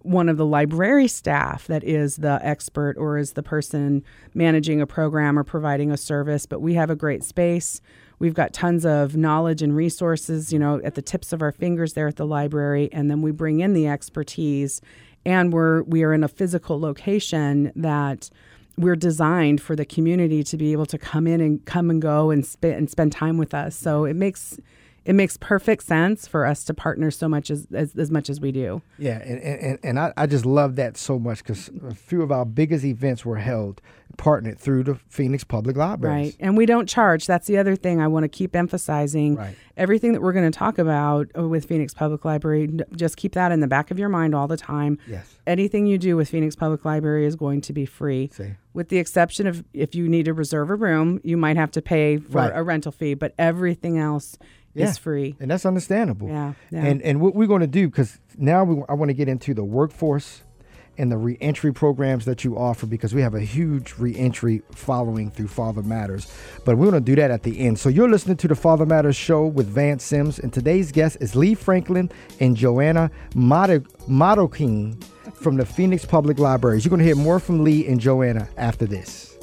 one 0.01 0.29
of 0.29 0.37
the 0.37 0.45
library 0.45 1.07
staff 1.07 1.67
that 1.67 1.83
is 1.83 2.17
the 2.17 2.39
expert 2.41 2.95
or 2.97 3.17
is 3.17 3.33
the 3.33 3.43
person 3.43 4.03
managing 4.33 4.81
a 4.81 4.87
program 4.87 5.37
or 5.37 5.43
providing 5.43 5.91
a 5.91 5.97
service, 5.97 6.45
but 6.45 6.61
we 6.61 6.73
have 6.73 6.89
a 6.89 6.95
great 6.95 7.23
space. 7.23 7.81
We've 8.17 8.33
got 8.33 8.53
tons 8.53 8.85
of 8.85 9.15
knowledge 9.15 9.61
and 9.61 9.75
resources, 9.75 10.53
you 10.53 10.59
know, 10.59 10.81
at 10.83 10.95
the 10.95 11.01
tips 11.01 11.33
of 11.33 11.41
our 11.41 11.51
fingers 11.51 11.93
there 11.93 12.07
at 12.07 12.15
the 12.15 12.25
library, 12.25 12.89
and 12.91 13.09
then 13.09 13.21
we 13.21 13.31
bring 13.31 13.59
in 13.59 13.73
the 13.73 13.87
expertise 13.87 14.81
and 15.25 15.51
we're 15.51 15.83
we 15.83 16.03
are 16.03 16.13
in 16.13 16.23
a 16.23 16.27
physical 16.27 16.79
location 16.79 17.71
that 17.75 18.29
we're 18.77 18.95
designed 18.95 19.61
for 19.61 19.75
the 19.75 19.85
community 19.85 20.43
to 20.43 20.55
be 20.55 20.71
able 20.71 20.85
to 20.85 20.97
come 20.97 21.27
in 21.27 21.41
and 21.41 21.65
come 21.65 21.89
and 21.89 22.01
go 22.01 22.29
and 22.29 22.45
spend 22.45 22.75
and 22.75 22.89
spend 22.89 23.11
time 23.11 23.37
with 23.37 23.53
us. 23.53 23.75
So 23.75 24.05
it 24.05 24.15
makes 24.15 24.57
it 25.05 25.13
makes 25.13 25.37
perfect 25.37 25.83
sense 25.83 26.27
for 26.27 26.45
us 26.45 26.63
to 26.65 26.73
partner 26.73 27.11
so 27.11 27.27
much 27.27 27.49
as 27.49 27.67
as, 27.73 27.95
as 27.95 28.11
much 28.11 28.29
as 28.29 28.39
we 28.39 28.51
do. 28.51 28.81
Yeah, 28.97 29.19
and 29.21 29.39
and, 29.41 29.79
and 29.83 29.99
I, 29.99 30.13
I 30.17 30.25
just 30.27 30.45
love 30.45 30.75
that 30.77 30.97
so 30.97 31.17
much 31.19 31.39
because 31.39 31.69
a 31.87 31.93
few 31.95 32.21
of 32.21 32.31
our 32.31 32.45
biggest 32.45 32.83
events 32.85 33.25
were 33.25 33.37
held 33.37 33.81
partnered 34.17 34.59
through 34.59 34.83
the 34.83 34.95
Phoenix 35.07 35.43
Public 35.43 35.77
Libraries. 35.77 36.33
Right, 36.33 36.35
and 36.39 36.57
we 36.57 36.65
don't 36.65 36.89
charge. 36.89 37.25
That's 37.25 37.47
the 37.47 37.57
other 37.57 37.75
thing 37.75 38.01
I 38.01 38.07
want 38.07 38.23
to 38.25 38.27
keep 38.27 38.55
emphasizing. 38.55 39.35
Right. 39.35 39.55
Everything 39.77 40.11
that 40.13 40.21
we're 40.21 40.33
going 40.33 40.51
to 40.51 40.57
talk 40.57 40.77
about 40.77 41.27
uh, 41.37 41.47
with 41.47 41.65
Phoenix 41.65 41.93
Public 41.93 42.25
Library, 42.25 42.69
just 42.95 43.15
keep 43.15 43.33
that 43.33 43.51
in 43.53 43.61
the 43.61 43.67
back 43.67 43.91
of 43.91 43.99
your 43.99 44.09
mind 44.09 44.35
all 44.35 44.47
the 44.47 44.57
time. 44.57 44.97
Yes. 45.07 45.35
Anything 45.47 45.85
you 45.87 45.97
do 45.97 46.17
with 46.17 46.27
Phoenix 46.27 46.55
Public 46.55 46.83
Library 46.83 47.25
is 47.25 47.35
going 47.37 47.61
to 47.61 47.71
be 47.71 47.85
free. 47.85 48.29
See. 48.33 48.55
With 48.73 48.89
the 48.89 48.97
exception 48.97 49.47
of 49.47 49.63
if 49.73 49.95
you 49.95 50.09
need 50.09 50.25
to 50.25 50.33
reserve 50.33 50.69
a 50.69 50.75
room, 50.75 51.21
you 51.23 51.37
might 51.37 51.55
have 51.55 51.71
to 51.71 51.81
pay 51.81 52.17
for 52.17 52.39
Right. 52.39 52.51
a 52.53 52.61
rental 52.63 52.91
fee, 52.91 53.13
but 53.13 53.33
everything 53.37 53.97
else 53.97 54.37
Yeah. 54.73 54.89
is 54.89 54.97
free. 54.97 55.35
And 55.39 55.49
that's 55.51 55.65
understandable. 55.65 56.27
Yeah, 56.27 56.53
yeah. 56.71 56.85
And 56.85 57.01
and 57.01 57.21
what 57.21 57.35
we're 57.35 57.47
going 57.47 57.61
to 57.61 57.67
do 57.67 57.87
because 57.87 58.19
now 58.37 58.63
we, 58.63 58.83
I 58.87 58.93
want 58.93 59.09
to 59.09 59.13
get 59.13 59.27
into 59.27 59.53
the 59.53 59.63
workforce 59.63 60.43
and 60.97 61.09
the 61.09 61.17
reentry 61.17 61.73
programs 61.73 62.25
that 62.25 62.43
you 62.43 62.57
offer 62.57 62.85
because 62.85 63.15
we 63.15 63.21
have 63.21 63.33
a 63.33 63.39
huge 63.39 63.93
reentry 63.97 64.61
following 64.71 65.31
through 65.31 65.47
Father 65.47 65.81
Matters. 65.81 66.27
But 66.65 66.77
we're 66.77 66.91
going 66.91 67.01
to 67.01 67.11
do 67.11 67.15
that 67.15 67.31
at 67.31 67.43
the 67.43 67.57
end. 67.59 67.79
So 67.79 67.87
you're 67.87 68.09
listening 68.09 68.35
to 68.37 68.49
the 68.49 68.55
Father 68.55 68.85
Matters 68.85 69.15
show 69.15 69.45
with 69.45 69.67
Vance 69.67 70.03
Sims, 70.03 70.39
and 70.39 70.51
today's 70.51 70.91
guest 70.91 71.15
is 71.21 71.37
Lee 71.37 71.55
Franklin 71.55 72.11
and 72.41 72.55
Joanna 72.57 73.09
Marroquin 73.33 75.01
from 75.35 75.55
the 75.55 75.65
Phoenix 75.65 76.03
Public 76.03 76.37
Libraries. 76.37 76.83
You're 76.83 76.89
going 76.89 76.99
to 76.99 77.05
hear 77.05 77.15
more 77.15 77.39
from 77.39 77.63
Lee 77.63 77.87
and 77.87 77.99
Joanna 77.99 78.49
after 78.57 78.85
this. 78.85 79.37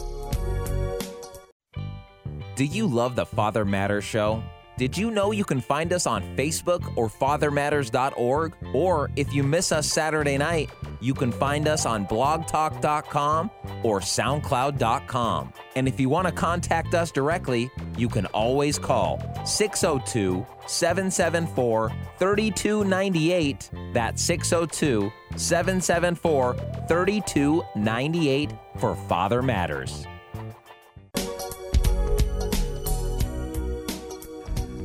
Do 2.54 2.64
you 2.64 2.87
love 2.87 3.16
the 3.16 3.25
Father 3.26 3.64
Matters 3.64 4.04
show? 4.04 4.42
Did 4.78 4.97
you 4.97 5.11
know 5.11 5.33
you 5.33 5.45
can 5.45 5.62
find 5.62 5.90
us 5.92 6.06
on 6.06 6.23
Facebook 6.37 6.97
or 6.97 7.09
fathermatters.org? 7.09 8.54
Or 8.75 9.11
if 9.16 9.33
you 9.33 9.42
miss 9.42 9.73
us 9.73 9.90
Saturday 9.90 10.37
night, 10.37 10.71
you 11.00 11.14
can 11.14 11.33
find 11.33 11.66
us 11.66 11.87
on 11.87 12.06
blogtalk.com 12.06 13.50
or 13.83 14.00
soundcloud.com. 14.00 15.52
And 15.76 15.88
if 15.88 15.99
you 15.99 16.11
want 16.11 16.26
to 16.26 16.33
contact 16.33 16.95
us 16.95 17.11
directly, 17.11 17.71
you 17.97 18.09
can 18.09 18.26
always 18.26 18.78
call 18.78 19.18
602 19.47 20.47
774 20.66 21.92
3298. 22.18 23.71
That's 23.95 24.23
602 24.23 25.11
774 25.37 26.54
3298 26.87 28.50
for 28.78 28.95
Father 28.95 29.42
Matters. 29.42 30.06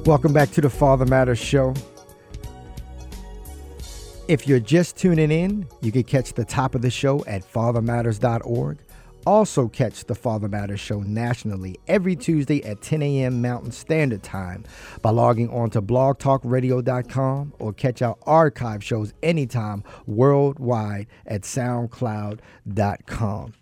Welcome 0.05 0.33
back 0.33 0.49
to 0.53 0.61
the 0.61 0.69
Father 0.69 1.05
Matters 1.05 1.37
Show. 1.37 1.75
If 4.27 4.47
you're 4.47 4.59
just 4.59 4.97
tuning 4.97 5.29
in, 5.29 5.67
you 5.81 5.91
can 5.91 6.01
catch 6.01 6.33
the 6.33 6.43
top 6.43 6.73
of 6.73 6.81
the 6.81 6.89
show 6.89 7.23
at 7.25 7.43
fathermatters.org. 7.43 8.79
Also, 9.27 9.67
catch 9.67 10.05
the 10.05 10.15
Father 10.15 10.47
Matters 10.47 10.79
Show 10.79 11.01
nationally 11.01 11.77
every 11.87 12.15
Tuesday 12.15 12.65
at 12.65 12.81
10 12.81 13.03
a.m. 13.03 13.43
Mountain 13.43 13.73
Standard 13.73 14.23
Time 14.23 14.63
by 15.03 15.11
logging 15.11 15.51
on 15.51 15.69
to 15.69 15.83
blogtalkradio.com 15.83 17.53
or 17.59 17.71
catch 17.71 18.01
our 18.01 18.17
archive 18.23 18.83
shows 18.83 19.13
anytime 19.21 19.83
worldwide 20.07 21.05
at 21.27 21.43
soundcloud.com 21.43 23.53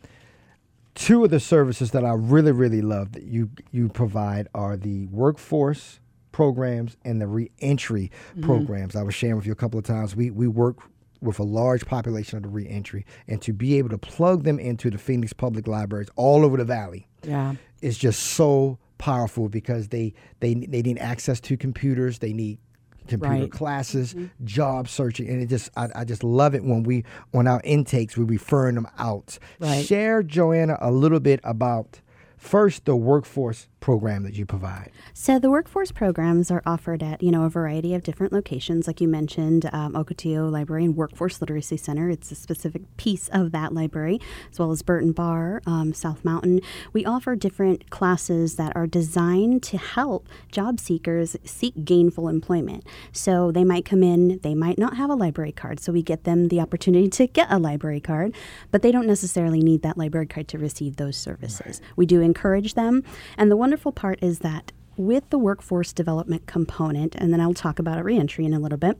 two 0.95 1.23
of 1.23 1.29
the 1.31 1.39
services 1.39 1.91
that 1.91 2.03
I 2.03 2.13
really, 2.13 2.51
really 2.51 2.81
love 2.81 3.13
that 3.13 3.23
you 3.23 3.49
you 3.71 3.87
provide 3.87 4.49
are 4.53 4.75
the 4.75 5.05
workforce 5.07 6.01
programs 6.31 6.97
and 7.03 7.21
the 7.21 7.27
reentry 7.27 8.11
mm-hmm. 8.31 8.45
programs. 8.45 8.95
I 8.95 9.03
was 9.03 9.15
sharing 9.15 9.35
with 9.35 9.45
you 9.45 9.51
a 9.51 9.55
couple 9.55 9.79
of 9.79 9.85
times. 9.85 10.15
We 10.15 10.31
we 10.31 10.47
work 10.47 10.77
with 11.21 11.39
a 11.39 11.43
large 11.43 11.85
population 11.85 12.37
of 12.37 12.43
the 12.43 12.49
reentry, 12.49 13.05
and 13.27 13.41
to 13.41 13.51
be 13.53 13.77
able 13.77 13.89
to 13.89 13.97
plug 13.97 14.43
them 14.43 14.59
into 14.59 14.89
the 14.89 14.97
Phoenix 14.97 15.33
Public 15.33 15.67
Libraries 15.67 16.07
all 16.15 16.45
over 16.45 16.57
the 16.57 16.65
valley 16.65 17.07
Yeah. 17.23 17.55
is 17.81 17.97
just 17.97 18.21
so 18.21 18.77
powerful 18.97 19.49
because 19.49 19.89
they 19.89 20.13
they 20.39 20.53
they 20.53 20.81
need 20.81 20.97
access 20.99 21.39
to 21.41 21.57
computers. 21.57 22.19
They 22.19 22.33
need 22.33 22.59
computer 23.07 23.41
Right. 23.41 23.51
classes, 23.51 24.13
mm-hmm. 24.13 24.45
job 24.45 24.87
searching, 24.87 25.27
and 25.27 25.41
it 25.41 25.47
just 25.47 25.71
I, 25.75 25.89
I 25.95 26.03
just 26.05 26.23
love 26.23 26.55
it 26.55 26.63
when 26.63 26.83
we 26.83 27.03
on 27.33 27.47
our 27.47 27.61
intakes 27.63 28.17
we're 28.17 28.25
referring 28.25 28.75
them 28.75 28.87
out. 28.97 29.39
Right. 29.59 29.83
Share 29.85 30.23
Joanna 30.23 30.77
a 30.79 30.91
little 30.91 31.19
bit 31.19 31.39
about 31.43 32.01
first 32.37 32.85
the 32.85 32.95
workforce 32.95 33.67
program 33.79 34.23
that 34.23 34.35
you 34.35 34.45
provide. 34.45 34.91
So 35.13 35.39
the 35.39 35.49
workforce 35.49 35.91
programs 35.91 36.51
are 36.51 36.61
offered 36.65 37.01
at 37.01 37.23
you 37.23 37.31
know 37.31 37.43
a 37.43 37.49
variety 37.49 37.93
of 37.93 38.03
different 38.03 38.33
locations, 38.33 38.87
like 38.87 39.01
you 39.01 39.07
mentioned, 39.07 39.69
um, 39.71 39.93
Ocotillo 39.93 40.51
Library 40.51 40.85
and 40.85 40.95
Workforce 40.95 41.41
Literacy 41.41 41.77
Center. 41.77 42.09
It's 42.09 42.31
a 42.31 42.35
specific 42.35 42.81
piece 42.97 43.29
of 43.29 43.51
that 43.51 43.73
library, 43.73 44.19
as 44.51 44.59
well 44.59 44.71
as 44.71 44.81
Burton 44.81 45.11
Barr, 45.11 45.61
um, 45.65 45.93
South 45.93 46.25
Mountain. 46.25 46.61
We 46.93 47.05
offer 47.05 47.35
different 47.35 47.89
classes 47.89 48.55
that 48.55 48.75
are 48.75 48.87
designed 48.87 49.63
to 49.63 49.77
help 49.77 50.27
job 50.51 50.79
seekers 50.79 51.35
seek 51.43 51.85
gainful 51.85 52.27
employment. 52.27 52.85
So 53.11 53.51
they 53.51 53.63
might 53.63 53.85
come 53.85 54.03
in, 54.03 54.39
they 54.43 54.55
might 54.55 54.77
not 54.77 54.97
have 54.97 55.09
a 55.09 55.15
library 55.15 55.51
card, 55.51 55.79
so 55.79 55.91
we 55.91 56.03
get 56.03 56.23
them 56.23 56.49
the 56.49 56.59
opportunity 56.59 57.09
to 57.09 57.27
get 57.27 57.47
a 57.49 57.57
library 57.57 58.01
card, 58.01 58.35
but 58.71 58.81
they 58.81 58.91
don't 58.91 59.07
necessarily 59.07 59.61
need 59.61 59.81
that 59.81 59.97
library 59.97 60.27
card 60.27 60.47
to 60.49 60.57
receive 60.57 60.97
those 60.97 61.17
services. 61.17 61.81
We 61.95 62.05
do 62.05 62.21
encourage 62.21 62.73
them, 62.73 63.03
and 63.37 63.49
the 63.49 63.57
wonderful 63.69 63.91
part 63.91 64.17
is 64.23 64.39
that 64.39 64.71
with 64.97 65.29
the 65.29 65.37
workforce 65.37 65.93
development 65.93 66.47
component, 66.47 67.13
and 67.13 67.31
then 67.31 67.39
I'll 67.39 67.53
talk 67.53 67.77
about 67.77 67.99
a 67.99 68.03
reentry 68.03 68.43
in 68.43 68.51
a 68.55 68.59
little 68.59 68.79
bit. 68.79 68.99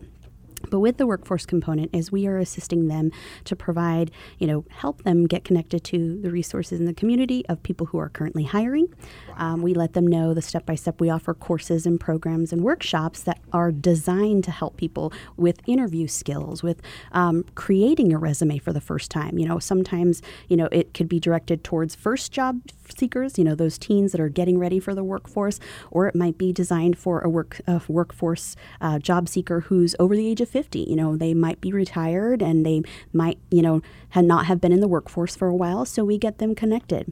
But 0.70 0.80
with 0.80 0.98
the 0.98 1.08
workforce 1.08 1.46
component, 1.46 1.94
is 1.94 2.12
we 2.12 2.28
are 2.28 2.38
assisting 2.38 2.88
them 2.88 3.12
to 3.46 3.56
provide, 3.56 4.12
you 4.38 4.48
know, 4.48 4.66
help 4.70 5.04
them 5.04 5.25
get 5.25 5.44
connected 5.44 5.84
to 5.86 6.20
the 6.22 6.32
resources 6.32 6.80
in 6.80 6.86
the 6.86 6.94
community 6.94 7.46
of 7.48 7.62
people 7.63 7.88
who 7.88 7.98
are 7.98 8.10
currently 8.10 8.44
hiring. 8.44 8.88
Um, 9.38 9.62
we 9.62 9.74
let 9.74 9.94
them 9.94 10.06
know 10.06 10.34
the 10.34 10.42
step 10.42 10.66
by 10.66 10.75
step. 10.75 11.00
We 11.00 11.10
offer 11.10 11.34
courses 11.34 11.86
and 11.86 12.00
programs 12.00 12.51
and 12.51 12.63
workshops 12.63 13.24
that 13.24 13.39
are 13.54 13.72
designed 13.72 14.44
to 14.46 14.51
help 14.51 14.78
people 14.78 15.13
with 15.38 15.62
interview 15.68 16.08
skills, 16.08 16.62
with 16.63 16.82
um, 17.12 17.46
creating 17.56 18.13
a 18.13 18.18
resume 18.18 18.58
for 18.58 18.74
the 18.74 18.82
first 18.82 19.10
time. 19.12 19.38
You 19.38 19.48
know, 19.48 19.60
sometimes 19.60 20.22
you 20.48 20.58
know 20.58 20.68
it 20.72 20.94
could 20.94 21.10
be 21.10 21.20
directed 21.20 21.63
towards 21.63 21.96
first 21.96 22.32
job 22.32 22.62
seekers, 22.98 23.38
you 23.38 23.44
know, 23.44 23.56
those 23.56 23.78
teens 23.78 24.12
that 24.12 24.22
are 24.22 24.30
getting 24.30 24.58
ready 24.58 24.80
for 24.80 24.94
the 24.96 25.04
workforce, 25.04 25.60
or 25.92 26.08
it 26.08 26.16
might 26.16 26.38
be 26.38 26.51
designed 26.51 26.98
for 26.98 27.22
a 27.22 27.30
work 27.30 27.62
workforce 27.88 28.56
uh, 28.82 29.00
job 29.00 29.30
seeker 29.30 29.62
who's 29.62 29.96
over 30.00 30.16
the 30.16 30.28
age 30.28 30.42
of 30.42 30.49
50. 30.50 30.79
You 30.79 30.96
know, 30.96 31.15
they 31.15 31.34
might 31.34 31.62
be 31.62 31.72
retired 31.72 32.41
and 32.41 32.65
they 32.65 32.82
might, 33.13 33.39
you 33.51 33.62
know, 33.62 33.82
ha- 34.12 34.22
not 34.22 34.46
have 34.46 34.60
been 34.60 34.72
in 34.72 34.79
the 34.79 34.88
workforce 34.88 35.36
for 35.36 35.48
a 35.48 35.56
while, 35.56 35.86
so 35.86 36.03
we 36.03 36.18
get 36.18 36.39
them 36.39 36.56
connected. 36.56 37.12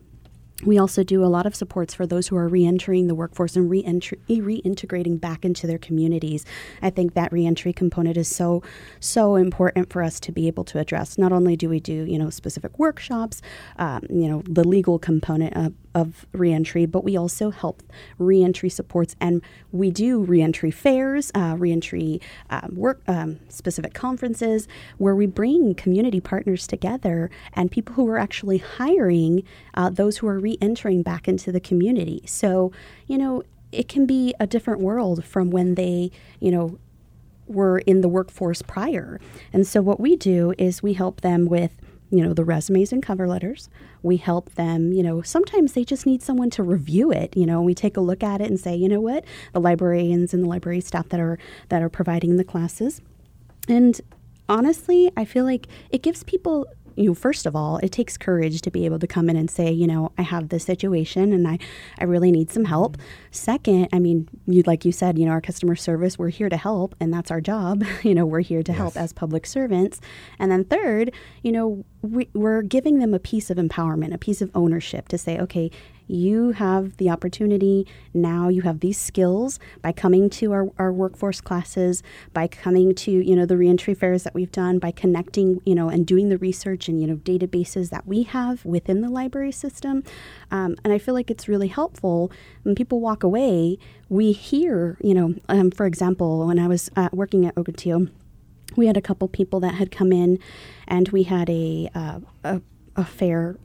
We 0.65 0.79
also 0.79 1.03
do 1.03 1.23
a 1.23 1.27
lot 1.27 1.45
of 1.45 1.55
supports 1.55 1.93
for 1.93 2.07
those 2.07 2.27
who 2.27 2.35
are 2.35 2.47
re-entering 2.47 3.05
the 3.05 3.13
workforce 3.13 3.55
and 3.55 3.69
reintegrating 3.69 5.19
back 5.21 5.45
into 5.45 5.67
their 5.67 5.77
communities. 5.77 6.45
I 6.81 6.89
think 6.89 7.13
that 7.13 7.31
reentry 7.31 7.71
component 7.73 8.17
is 8.17 8.27
so 8.27 8.63
so 8.99 9.35
important 9.35 9.91
for 9.91 10.01
us 10.01 10.19
to 10.21 10.31
be 10.31 10.47
able 10.47 10.63
to 10.65 10.79
address. 10.79 11.15
Not 11.15 11.31
only 11.31 11.55
do 11.55 11.69
we 11.69 11.79
do 11.79 11.93
you 11.93 12.17
know 12.17 12.31
specific 12.31 12.79
workshops, 12.79 13.41
um, 13.77 14.07
you 14.09 14.27
know 14.27 14.41
the 14.49 14.67
legal 14.67 14.97
component 14.97 15.55
of, 15.55 15.73
of 15.93 16.25
reentry, 16.31 16.87
but 16.87 17.03
we 17.03 17.15
also 17.15 17.51
help 17.51 17.83
reentry 18.17 18.69
supports 18.69 19.15
and 19.21 19.43
we 19.71 19.91
do 19.91 20.23
reentry 20.23 20.71
fairs, 20.71 21.31
uh, 21.35 21.55
reentry 21.59 22.19
um, 22.49 22.73
work 22.73 23.03
um, 23.07 23.39
specific 23.47 23.93
conferences 23.93 24.67
where 24.97 25.15
we 25.15 25.27
bring 25.27 25.75
community 25.75 26.19
partners 26.19 26.65
together 26.65 27.29
and 27.53 27.69
people 27.69 27.93
who 27.93 28.07
are 28.09 28.17
actually 28.17 28.57
hiring 28.57 29.43
uh, 29.75 29.89
those 29.91 30.17
who 30.17 30.27
are 30.27 30.39
re-entering 30.47 31.03
back 31.03 31.27
into 31.27 31.51
the 31.51 31.59
community. 31.59 32.21
So 32.25 32.71
you 33.07 33.17
know 33.17 33.43
it 33.71 33.87
can 33.93 34.05
be 34.05 34.33
a 34.39 34.47
different 34.47 34.79
world 34.81 35.25
from 35.25 35.51
when 35.51 35.75
they 35.75 36.11
you 36.39 36.51
know 36.51 36.79
were 37.47 37.79
in 37.79 38.01
the 38.01 38.09
workforce 38.09 38.61
prior. 38.61 39.19
And 39.53 39.65
so 39.65 39.81
what 39.81 39.99
we 39.99 40.15
do 40.15 40.53
is 40.57 40.83
we 40.83 40.93
help 40.93 41.21
them 41.21 41.45
with 41.45 41.71
you 42.09 42.23
know 42.23 42.33
the 42.33 42.45
resumes 42.45 42.93
and 42.93 43.03
cover 43.03 43.27
letters. 43.27 43.69
We 44.03 44.17
help 44.17 44.45
them, 44.55 44.93
you 44.93 45.03
know, 45.03 45.21
sometimes 45.21 45.73
they 45.73 45.83
just 45.83 46.05
need 46.05 46.21
someone 46.21 46.49
to 46.51 46.63
review 46.63 47.11
it, 47.11 47.35
you 47.35 47.45
know, 47.45 47.61
we 47.61 47.73
take 47.73 47.97
a 47.97 48.01
look 48.01 48.23
at 48.23 48.41
it 48.41 48.49
and 48.49 48.59
say, 48.59 48.75
you 48.75 48.87
know 48.87 49.01
what, 49.01 49.25
the 49.53 49.59
librarians 49.59 50.33
and 50.33 50.43
the 50.43 50.47
library 50.47 50.81
staff 50.81 51.09
that 51.09 51.19
are 51.19 51.37
that 51.69 51.81
are 51.81 51.89
providing 51.89 52.37
the 52.37 52.43
classes. 52.43 53.01
And 53.67 53.99
honestly, 54.47 55.11
I 55.17 55.25
feel 55.25 55.43
like 55.43 55.67
it 55.89 56.01
gives 56.01 56.23
people 56.23 56.65
you 56.97 57.09
know, 57.09 57.13
first 57.13 57.45
of 57.45 57.55
all, 57.55 57.77
it 57.77 57.91
takes 57.91 58.17
courage 58.17 58.61
to 58.61 58.71
be 58.71 58.85
able 58.85 58.99
to 58.99 59.07
come 59.07 59.29
in 59.29 59.35
and 59.35 59.49
say, 59.49 59.71
you 59.71 59.85
know, 59.85 60.11
I 60.17 60.23
have 60.23 60.49
this 60.49 60.65
situation 60.65 61.31
and 61.31 61.47
I, 61.47 61.59
I 61.99 62.05
really 62.05 62.31
need 62.31 62.49
some 62.49 62.65
help. 62.65 62.97
Second, 63.29 63.89
I 63.93 63.99
mean, 63.99 64.27
you 64.47 64.63
like 64.65 64.83
you 64.83 64.91
said, 64.91 65.17
you 65.19 65.25
know, 65.25 65.31
our 65.31 65.41
customer 65.41 65.75
service, 65.75 66.17
we're 66.17 66.29
here 66.29 66.49
to 66.49 66.57
help, 66.57 66.95
and 66.99 67.13
that's 67.13 67.29
our 67.29 67.39
job. 67.39 67.83
you 68.03 68.15
know, 68.15 68.25
we're 68.25 68.41
here 68.41 68.63
to 68.63 68.73
help 68.73 68.97
as 68.97 69.13
public 69.13 69.45
servants. 69.45 70.01
And 70.39 70.51
then 70.51 70.65
third, 70.65 71.13
you 71.43 71.51
know, 71.51 71.85
we, 72.01 72.29
we're 72.33 72.63
giving 72.63 72.99
them 72.99 73.13
a 73.13 73.19
piece 73.19 73.49
of 73.49 73.57
empowerment, 73.57 74.13
a 74.13 74.17
piece 74.17 74.41
of 74.41 74.49
ownership 74.55 75.07
to 75.09 75.17
say, 75.17 75.37
okay, 75.39 75.69
you 76.07 76.51
have 76.51 76.97
the 76.97 77.09
opportunity 77.09 77.85
now 78.13 78.47
you 78.47 78.61
have 78.61 78.79
these 78.79 78.97
skills 78.97 79.59
by 79.81 79.91
coming 79.91 80.29
to 80.29 80.51
our, 80.51 80.69
our 80.77 80.91
workforce 80.91 81.41
classes 81.41 82.01
by 82.33 82.47
coming 82.47 82.95
to 82.95 83.11
you 83.11 83.35
know 83.35 83.45
the 83.45 83.57
reentry 83.57 83.93
fairs 83.93 84.23
that 84.23 84.33
we've 84.33 84.51
done 84.51 84.79
by 84.79 84.91
connecting 84.91 85.61
you 85.65 85.75
know 85.75 85.89
and 85.89 86.05
doing 86.05 86.29
the 86.29 86.37
research 86.37 86.87
and 86.87 87.01
you 87.01 87.07
know 87.07 87.17
databases 87.17 87.89
that 87.89 88.07
we 88.07 88.23
have 88.23 88.63
within 88.65 89.01
the 89.01 89.09
library 89.09 89.51
system. 89.51 90.03
Um, 90.51 90.75
and 90.83 90.93
i 90.93 90.97
feel 90.97 91.13
like 91.13 91.29
it's 91.29 91.47
really 91.47 91.67
helpful 91.67 92.31
when 92.63 92.75
people 92.75 92.99
walk 92.99 93.23
away. 93.23 93.77
We 94.09 94.31
hear 94.31 94.97
you 95.01 95.13
know 95.13 95.35
um, 95.49 95.71
for 95.71 95.85
example 95.85 96.47
when 96.47 96.59
i 96.59 96.67
was 96.67 96.89
uh, 96.95 97.09
working 97.11 97.45
at 97.45 97.55
ocotillo 97.55 98.09
we 98.75 98.87
had 98.87 98.97
a 98.97 99.01
couple 99.01 99.27
people 99.27 99.59
that 99.61 99.75
had 99.75 99.91
come 99.91 100.11
in 100.11 100.39
and 100.87 101.09
we 101.09 101.23
had 101.23 101.49
a, 101.49 101.89
uh, 101.95 102.19
a, 102.43 102.61
a 102.95 103.05
fair 103.05 103.57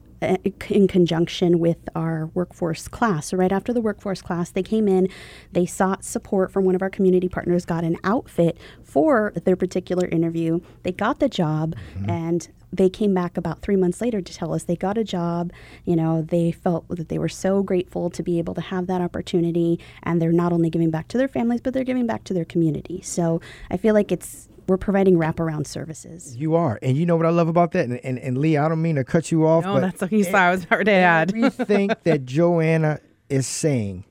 in 0.69 0.89
conjunction 0.89 1.59
with 1.59 1.79
our 1.95 2.27
workforce 2.35 2.89
class. 2.89 3.29
So, 3.29 3.37
right 3.37 3.53
after 3.53 3.73
the 3.73 3.81
workforce 3.81 4.23
class, 4.23 4.51
they 4.51 4.63
came 4.63 4.89
in, 4.89 5.09
they 5.53 5.67
sought 5.67 6.05
support 6.05 6.53
from 6.53 6.65
one 6.65 6.75
of 6.75 6.83
our 6.83 6.91
community 6.91 7.29
partners, 7.29 7.65
got 7.65 7.85
an 7.85 7.97
outfit 8.05 8.59
for 8.83 9.33
their 9.45 9.57
particular 9.57 10.07
interview. 10.09 10.61
They 10.83 10.93
got 10.93 11.21
the 11.21 11.29
job, 11.29 11.75
mm-hmm. 11.95 12.11
and 12.11 12.49
they 12.73 12.89
came 12.89 13.13
back 13.13 13.37
about 13.37 13.61
three 13.61 13.77
months 13.77 14.01
later 14.01 14.23
to 14.23 14.35
tell 14.35 14.55
us 14.55 14.65
they 14.65 14.77
got 14.77 14.97
a 14.97 15.05
job. 15.05 15.53
You 15.85 15.97
know, 15.97 16.23
they 16.23 16.53
felt 16.53 16.89
that 16.89 17.09
they 17.09 17.19
were 17.19 17.29
so 17.29 17.63
grateful 17.63 18.09
to 18.11 18.23
be 18.23 18.39
able 18.39 18.55
to 18.55 18.61
have 18.61 18.87
that 18.87 19.01
opportunity, 19.01 19.79
and 20.03 20.23
they're 20.23 20.33
not 20.33 20.53
only 20.53 20.71
giving 20.71 20.91
back 20.91 21.09
to 21.09 21.19
their 21.19 21.29
families, 21.29 21.61
but 21.61 21.75
they're 21.75 21.85
giving 21.85 22.07
back 22.07 22.25
to 22.25 22.35
their 22.35 22.45
community. 22.45 23.03
So 23.03 23.41
I 23.71 23.77
feel 23.77 23.95
like 23.95 24.11
it's 24.11 24.49
we're 24.67 24.77
providing 24.77 25.17
wraparound 25.17 25.67
services. 25.67 26.37
You 26.37 26.55
are, 26.55 26.79
and 26.83 26.97
you 26.97 27.07
know 27.07 27.17
what 27.17 27.27
I 27.27 27.31
love 27.31 27.49
about 27.49 27.73
that. 27.73 27.87
And, 27.87 28.01
and, 28.05 28.19
and 28.19 28.39
Lee, 28.39 28.57
I 28.57 28.69
don't 28.69 28.83
mean 28.83 28.97
to 28.97 29.05
cut 29.05 29.31
you 29.31 29.47
off. 29.47 29.65
No, 29.65 29.81
that's 29.81 30.01
what 30.01 30.13
you 30.13 30.25
saw. 30.25 30.39
I 30.39 30.51
was 30.51 30.65
about 30.65 30.85
to 30.85 30.93
add. 30.93 31.35
Everything 31.35 31.91
that 32.05 32.25
Joanna 32.25 33.01
is 33.29 33.47
saying 33.47 34.05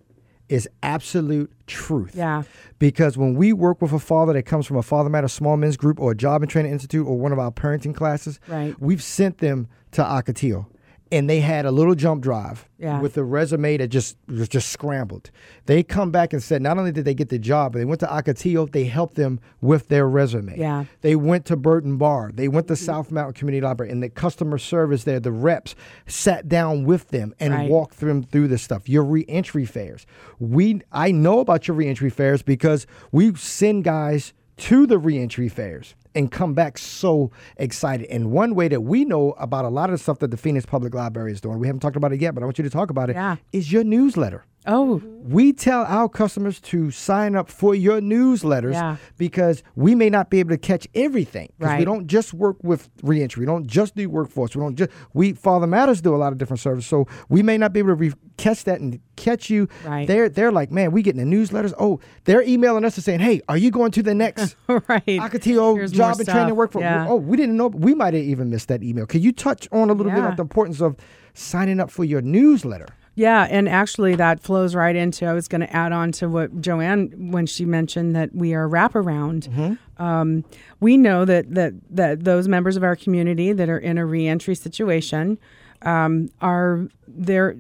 is 0.50 0.68
absolute 0.84 1.52
truth. 1.66 2.14
Yeah. 2.14 2.44
Because 2.78 3.18
when 3.18 3.36
we 3.36 3.54
work 3.54 3.82
with 3.82 3.94
a 3.94 4.00
father 4.00 4.34
that 4.34 4.44
comes 4.44 4.66
from 4.66 4.76
a 4.76 4.84
Father 4.84 5.10
Matter 5.10 5.30
Small 5.30 5.56
Men's 5.56 5.78
Group 5.78 6.00
or 6.00 6.12
a 6.12 6.16
Job 6.16 6.42
and 6.42 6.52
Training 6.52 6.74
Institute 6.74 7.08
or 7.08 7.18
one 7.18 7.32
of 7.32 7.40
our 7.40 7.52
parenting 7.52 7.96
classes, 7.96 8.40
right. 8.48 8.76
we've 8.80 9.02
sent 9.02 9.38
them 9.38 9.68
to 9.92 10.04
Ocotillo 10.04 10.66
and 11.12 11.30
they 11.30 11.42
had 11.42 11.66
a 11.66 11.72
little 11.72 11.94
jump 11.94 12.24
drive 12.24 12.68
yeah. 12.78 13.02
with 13.02 13.18
a 13.18 13.24
resume 13.24 13.78
that 13.78 13.90
just 13.90 14.18
was 14.28 14.48
just 14.48 14.70
scrambled. 14.70 15.30
They 15.66 15.84
come 15.84 16.12
back 16.12 16.32
and 16.32 16.42
said 16.42 16.62
not 16.62 16.78
only 16.78 16.92
did 16.92 17.06
they 17.06 17.14
get 17.14 17.30
the 17.30 17.40
job, 17.40 17.74
but 17.74 17.80
they 17.80 17.86
went 17.86 18.00
to 18.00 18.08
Ocotillo, 18.08 18.72
they 18.72 18.86
helped 18.86 19.16
them 19.16 19.40
with 19.60 19.90
their 19.90 20.08
resume. 20.08 20.58
Yeah. 20.58 20.86
They 21.02 21.16
went 21.16 21.46
to 21.48 21.58
Burton 21.58 21.98
Barr, 21.98 22.32
they 22.34 22.48
went 22.48 22.68
to 22.68 22.74
mm-hmm. 22.74 22.86
South 22.86 23.12
Mountain 23.12 23.34
Community 23.34 23.62
Library, 23.66 23.92
and 23.92 24.02
the 24.02 24.10
customer 24.10 24.58
service 24.58 25.04
there, 25.04 25.20
the 25.20 25.32
reps 25.32 25.76
sat 26.08 26.48
down 26.48 26.86
with 26.86 27.10
them 27.10 27.34
and 27.40 27.54
right. 27.54 27.70
walked 27.70 28.00
them 28.00 28.24
through 28.24 28.48
this 28.48 28.64
stuff. 28.64 28.88
Your 28.88 29.04
reentry 29.04 29.66
fairs. 29.66 30.06
We 30.40 30.82
I 30.92 31.12
know 31.12 31.40
about 31.40 31.68
your 31.68 31.76
reentry 31.76 32.10
fairs 32.10 32.42
because 32.42 32.88
we 33.12 33.36
send 33.36 33.84
guys 33.84 34.34
to 34.58 34.86
the 34.86 34.98
reentry 34.98 35.50
fairs 35.50 35.96
and 36.16 36.32
come 36.32 36.54
back 36.54 36.78
so 36.78 37.32
excited. 37.58 38.08
And 38.10 38.32
one 38.32 38.56
way 38.56 38.68
that 38.68 38.82
we 38.82 39.06
know 39.06 39.32
about 39.34 39.66
a 39.66 39.70
lot 39.70 39.90
of 39.90 39.94
the 39.94 39.98
stuff 39.98 40.20
that 40.20 40.32
the 40.32 40.38
Phoenix 40.38 40.66
Public 40.66 40.94
Library 40.94 41.32
is 41.32 41.42
doing, 41.42 41.60
we 41.60 41.68
haven't 41.68 41.80
talked 41.82 41.96
about 41.96 42.14
it 42.14 42.22
yet, 42.22 42.34
but 42.34 42.44
I 42.44 42.46
want 42.46 42.58
you 42.58 42.64
to 42.64 42.70
talk 42.70 42.90
about 42.90 43.10
it. 43.10 43.16
Yeah. 43.16 43.38
Is 43.52 43.72
your 43.72 43.84
newsletter. 43.84 44.46
Oh. 44.68 45.02
We 45.24 45.54
tell 45.54 45.84
our 45.86 46.08
customers 46.08 46.60
to 46.62 46.92
sign 46.92 47.36
up 47.36 47.50
for 47.50 47.74
your 47.74 48.00
newsletters 48.00 48.74
yeah. 48.74 48.98
because 49.18 49.64
we 49.76 49.96
may 49.96 50.10
not 50.10 50.30
be 50.30 50.40
able 50.40 50.52
to 50.52 50.58
catch 50.58 50.88
everything. 50.94 51.52
Right. 51.58 51.80
We 51.80 51.86
don't 51.86 52.06
just 52.08 52.34
work 52.34 52.58
with 52.64 52.90
reentry. 53.02 53.42
We 53.42 53.46
don't 53.48 53.66
just 53.66 53.96
do 53.96 54.08
workforce. 54.10 54.56
We 54.56 54.62
don't 54.62 54.76
just 54.76 54.92
we 55.14 55.34
Father 55.34 55.66
Matters 55.66 56.02
do 56.02 56.16
a 56.16 56.18
lot 56.18 56.32
of 56.32 56.38
different 56.38 56.60
services. 56.60 56.88
So 56.88 57.08
we 57.30 57.42
may 57.42 57.58
not 57.58 57.74
be 57.74 57.80
able 57.80 57.90
to 57.90 57.96
re- 57.96 58.14
catch 58.38 58.64
that 58.66 58.82
and 58.82 59.00
catch 59.16 59.50
you. 59.50 59.68
Right. 59.84 60.08
They're 60.08 60.30
they're 60.30 60.52
like, 60.52 60.72
man, 60.72 60.92
we 60.92 61.02
getting 61.02 61.28
the 61.28 61.36
newsletters. 61.36 61.74
Oh, 61.80 62.00
they're 62.26 62.44
emailing 62.44 62.86
us 62.86 62.98
and 62.98 63.04
saying, 63.04 63.20
hey, 63.22 63.42
are 63.50 63.58
you 63.58 63.72
going 63.72 63.92
to 63.92 64.04
the 64.04 64.14
next 64.14 64.56
right. 64.68 65.04
Ocotillo 65.06 65.76
Here's 65.76 65.92
job 66.02 66.20
and 66.20 66.30
training 66.30 66.56
workforce? 66.56 66.84
Yeah. 66.84 67.08
Oh, 67.08 67.16
we 67.16 67.38
didn't 67.38 67.58
know. 67.58 67.68
We 67.68 67.94
might 67.96 68.14
have 68.14 68.24
even 68.24 68.50
missed 68.50 68.68
that 68.68 68.84
email. 68.84 69.06
Could 69.06 69.24
you 69.24 69.32
touch 69.32 69.68
on 69.72 69.90
a 69.90 69.94
little 69.94 70.12
yeah. 70.12 70.16
bit 70.16 70.24
about 70.26 70.38
the 70.38 70.44
importance 70.44 70.82
of 70.82 70.96
signing 71.34 71.80
up 71.80 71.90
for 71.92 72.04
your 72.04 72.22
newsletter? 72.22 72.88
Yeah, 73.16 73.48
and 73.50 73.68
actually 73.68 74.16
that 74.16 74.40
flows 74.40 74.74
right 74.74 74.96
into. 74.96 75.26
I 75.26 75.34
was 75.34 75.48
going 75.48 75.62
to 75.62 75.76
add 75.76 75.92
on 75.92 76.14
to 76.14 76.30
what 76.30 76.62
Joanne 76.62 77.32
when 77.32 77.46
she 77.46 77.66
mentioned 77.66 78.16
that 78.16 78.34
we 78.34 78.54
are 78.54 78.70
wraparound. 78.70 79.50
Mm-hmm. 79.50 80.04
Um, 80.04 80.46
we 80.80 80.96
know 80.96 81.26
that 81.26 81.54
that 81.54 81.74
that 81.90 82.24
those 82.24 82.48
members 82.48 82.78
of 82.78 82.84
our 82.84 82.96
community 82.96 83.52
that 83.52 83.70
are 83.70 83.78
in 83.78 83.98
a 83.98 84.06
reentry 84.06 84.56
situation 84.56 85.38
um, 85.82 86.30
are 86.40 86.88
they're 87.08 87.56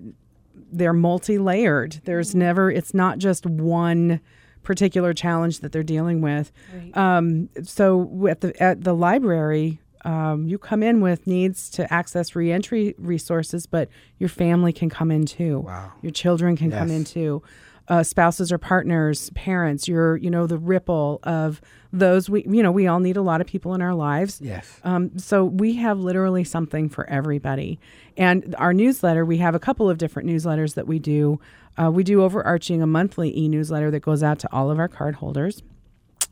they're 0.71 0.93
multi-layered. 0.93 2.01
There's 2.06 2.34
never. 2.34 2.71
It's 2.71 2.93
not 2.93 3.17
just 3.17 3.45
one 3.45 4.21
particular 4.63 5.13
challenge 5.13 5.60
that 5.60 5.71
they're 5.71 5.84
dealing 5.84 6.21
with. 6.21 6.52
Right. 6.74 6.95
Um, 6.97 7.50
so 7.63 8.28
at 8.28 8.41
the 8.41 8.62
at 8.62 8.84
the 8.84 8.93
library, 8.93 9.80
um, 10.06 10.47
you 10.47 10.58
come 10.58 10.84
in 10.84 11.02
with 11.02 11.28
needs 11.28 11.69
to 11.71 11.91
access 11.93 12.36
reentry 12.36 12.95
resources, 12.97 13.65
but 13.65 13.89
your 14.17 14.30
family 14.30 14.74
can 14.74 14.89
come 14.89 15.12
in 15.12 15.26
too. 15.26 15.60
Wow. 15.60 15.93
Your 16.02 16.12
children 16.12 16.56
can 16.56 16.71
yes. 16.71 16.80
come 16.80 16.91
in 16.91 17.04
too. 17.04 17.43
Uh, 17.88 18.04
spouses 18.04 18.52
or 18.54 18.58
partners, 18.58 19.32
parents, 19.32 19.86
you're, 19.86 20.15
you 20.15 20.30
know, 20.30 20.48
the 20.48 20.58
ripple 20.58 21.20
of 21.24 21.60
those. 21.91 22.30
We, 22.30 22.46
you 22.48 22.63
know, 22.63 22.72
we 22.72 22.88
all 22.88 23.00
need 23.00 23.17
a 23.17 23.22
lot 23.22 23.41
of 23.41 23.48
people 23.48 23.74
in 23.74 23.82
our 23.82 23.94
lives. 23.94 24.39
Yes. 24.39 24.80
Um, 24.84 25.17
so 25.17 25.44
we 25.44 25.76
have 25.76 26.00
literally 26.00 26.46
something 26.46 26.88
for 26.88 27.10
everybody. 27.10 27.80
And 28.15 28.56
our 28.58 28.72
newsletter, 28.72 29.26
we 29.26 29.38
have 29.38 29.56
a 29.56 29.60
couple 29.60 29.89
of 29.89 29.98
different 29.98 30.30
newsletters 30.30 30.76
that 30.76 30.88
we 30.88 31.00
do. 31.00 31.41
Uh, 31.78 31.91
we 31.91 32.04
do 32.04 32.24
overarching 32.24 32.82
a 32.82 32.88
monthly 32.88 33.38
e 33.38 33.50
newsletter 33.50 33.91
that 33.91 34.02
goes 34.02 34.24
out 34.24 34.39
to 34.39 34.50
all 34.54 34.72
of 34.72 34.80
our 34.80 34.88
card 34.88 35.15
holders. 35.15 35.62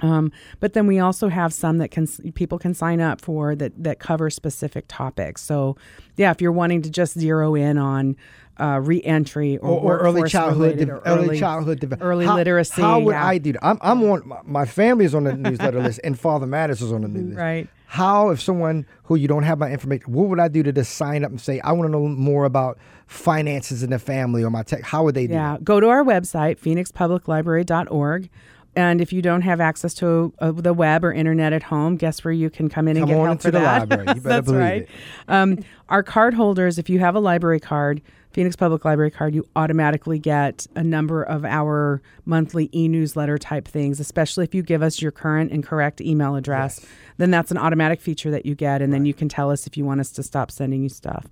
Um, 0.02 0.32
but 0.60 0.74
then 0.74 0.88
we 0.88 1.00
also 1.00 1.28
have 1.28 1.54
some 1.54 1.78
that 1.80 1.92
can 1.92 2.08
people 2.34 2.58
can 2.58 2.74
sign 2.74 3.02
up 3.02 3.20
for 3.20 3.56
that 3.56 3.84
that 3.84 4.00
cover 4.00 4.30
specific 4.30 4.86
topics. 4.88 5.42
So, 5.42 5.76
yeah, 6.16 6.32
if 6.32 6.42
you're 6.42 6.54
wanting 6.54 6.82
to 6.84 6.90
just 6.90 7.20
zero 7.20 7.56
in 7.56 7.78
on 7.78 8.16
uh, 8.60 8.80
reentry 8.84 9.58
or, 9.58 9.70
or, 9.70 9.96
or 9.96 10.00
early 10.00 10.30
childhood, 10.30 10.78
de- 10.78 10.92
or 10.92 11.02
early, 11.06 11.28
early, 11.28 11.40
childhood, 11.40 11.80
de- 11.80 12.02
early 12.02 12.26
how, 12.26 12.36
literacy. 12.36 12.82
How 12.82 13.00
would 13.00 13.14
yeah. 13.14 13.26
I 13.26 13.38
do 13.38 13.54
that? 13.54 13.66
I'm, 13.66 13.78
I'm 13.82 14.04
on 14.04 14.32
my 14.46 14.66
family 14.66 15.06
is 15.06 15.16
on 15.16 15.24
the 15.24 15.34
newsletter 15.34 15.82
list, 15.82 16.02
and 16.04 16.20
Father 16.20 16.46
Matters 16.46 16.82
is 16.82 16.92
on 16.92 17.02
the 17.02 17.08
newsletter. 17.08 17.42
Right. 17.42 17.68
How, 17.88 18.30
if 18.30 18.40
someone 18.40 18.86
who 19.06 19.16
you 19.16 19.28
don't 19.28 19.44
have 19.44 19.58
my 19.58 19.72
information, 19.72 20.14
what 20.14 20.30
would 20.30 20.40
I 20.40 20.48
do 20.48 20.62
to 20.62 20.72
just 20.72 20.96
sign 20.96 21.24
up 21.24 21.32
and 21.32 21.42
say, 21.42 21.60
I 21.62 21.72
want 21.72 21.88
to 21.88 21.92
know 21.92 22.08
more 22.08 22.46
about 22.46 22.78
finances 23.08 23.82
in 23.82 23.90
the 23.90 23.98
family 23.98 24.44
or 24.44 24.52
my 24.52 24.62
tech? 24.62 24.84
How 24.84 25.04
would 25.06 25.16
they 25.16 25.26
do? 25.26 25.34
Yeah, 25.34 25.54
that? 25.54 25.64
go 25.64 25.80
to 25.80 25.88
our 25.88 26.04
website, 26.04 26.60
phoenixpubliclibrary.org. 26.60 28.30
And 28.76 29.02
if 29.02 29.12
you 29.12 29.24
don't 29.24 29.42
have 29.42 29.60
access 29.60 29.96
to 29.96 30.32
uh, 30.40 30.52
the 30.52 30.74
web 30.74 31.04
or 31.04 31.12
internet 31.12 31.52
at 31.54 31.64
home, 31.64 31.98
guess 31.98 32.24
where 32.24 32.32
you 32.32 32.52
can 32.52 32.70
come 32.70 32.88
in 32.88 32.98
and 32.98 33.08
come 33.08 33.10
get 33.10 33.18
on 33.18 33.26
help 33.26 33.36
into 33.38 33.48
for 33.48 33.52
the 33.52 33.60
that. 33.60 33.80
library. 33.90 34.04
You 34.04 34.06
better 34.14 34.22
That's 34.22 34.46
believe 34.46 34.62
right. 34.62 34.82
it. 34.84 34.90
Um, 35.28 35.58
our 35.90 36.04
card 36.04 36.36
holders, 36.36 36.78
if 36.78 36.90
you 36.90 37.00
have 37.00 37.16
a 37.16 37.20
library 37.20 37.60
card, 37.60 38.02
Phoenix 38.32 38.56
Public 38.56 38.86
Library 38.86 39.10
card, 39.12 39.34
you 39.34 39.48
automatically 39.56 40.20
get 40.20 40.68
a 40.76 40.84
number 40.84 41.24
of 41.24 41.44
our 41.44 42.02
monthly 42.26 42.70
e-newsletter 42.76 43.38
type 43.40 43.68
things, 43.68 44.00
especially 44.00 44.44
if 44.44 44.54
you 44.54 44.62
give 44.62 44.84
us 44.84 45.02
your 45.02 45.12
current 45.12 45.52
and 45.52 45.64
correct 45.66 46.00
email 46.00 46.36
address. 46.36 46.80
Yes. 46.82 46.90
Then 47.18 47.32
that's 47.32 47.50
an 47.50 47.58
automatic 47.58 48.00
feature 48.00 48.30
that 48.32 48.46
you 48.46 48.54
get, 48.54 48.82
and 48.84 48.94
then 48.94 49.06
you 49.06 49.14
can 49.16 49.30
tell 49.30 49.50
us 49.50 49.66
if 49.66 49.76
you 49.78 49.84
want 49.84 50.00
us 50.00 50.12
to 50.12 50.24
stop 50.24 50.52
sending 50.52 50.84
you 50.84 50.90
stuff. 50.90 51.26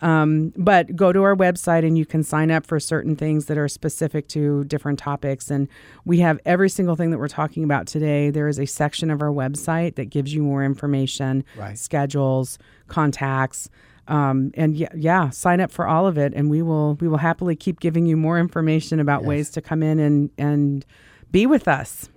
Um, 0.00 0.52
but 0.56 0.94
go 0.94 1.12
to 1.12 1.22
our 1.22 1.34
website 1.36 1.84
and 1.86 1.96
you 1.96 2.04
can 2.06 2.22
sign 2.22 2.50
up 2.50 2.66
for 2.66 2.78
certain 2.78 3.16
things 3.16 3.46
that 3.46 3.56
are 3.58 3.68
specific 3.68 4.28
to 4.28 4.64
different 4.64 4.98
topics. 4.98 5.50
And 5.50 5.66
we 6.04 6.18
have 6.20 6.38
every 6.44 6.68
single 6.68 6.94
thing 6.94 7.10
that 7.10 7.18
we're 7.18 7.28
talking 7.28 7.64
about 7.64 7.86
today. 7.86 8.30
There 8.30 8.48
is 8.48 8.58
a 8.58 8.66
section 8.66 9.10
of 9.10 9.22
our 9.22 9.30
website 9.30 9.94
that 9.96 10.06
gives 10.10 10.34
you 10.34 10.42
more 10.42 10.64
information, 10.64 11.44
Right. 11.56 11.78
schedules, 11.78 12.58
contacts. 12.88 13.70
Um, 14.06 14.50
and 14.54 14.76
yeah, 14.76 14.88
yeah, 14.94 15.30
sign 15.30 15.60
up 15.60 15.70
for 15.70 15.86
all 15.86 16.06
of 16.06 16.18
it, 16.18 16.32
and 16.34 16.50
we 16.50 16.60
will 16.62 16.94
we 17.00 17.08
will 17.08 17.18
happily 17.18 17.56
keep 17.56 17.80
giving 17.80 18.04
you 18.06 18.16
more 18.16 18.38
information 18.38 19.00
about 19.00 19.22
Yes. 19.22 19.28
ways 19.28 19.50
to 19.50 19.60
come 19.62 19.82
in 19.82 19.98
and 19.98 20.30
and 20.38 20.84
be 21.30 21.46
with 21.46 21.66
us. 21.68 22.08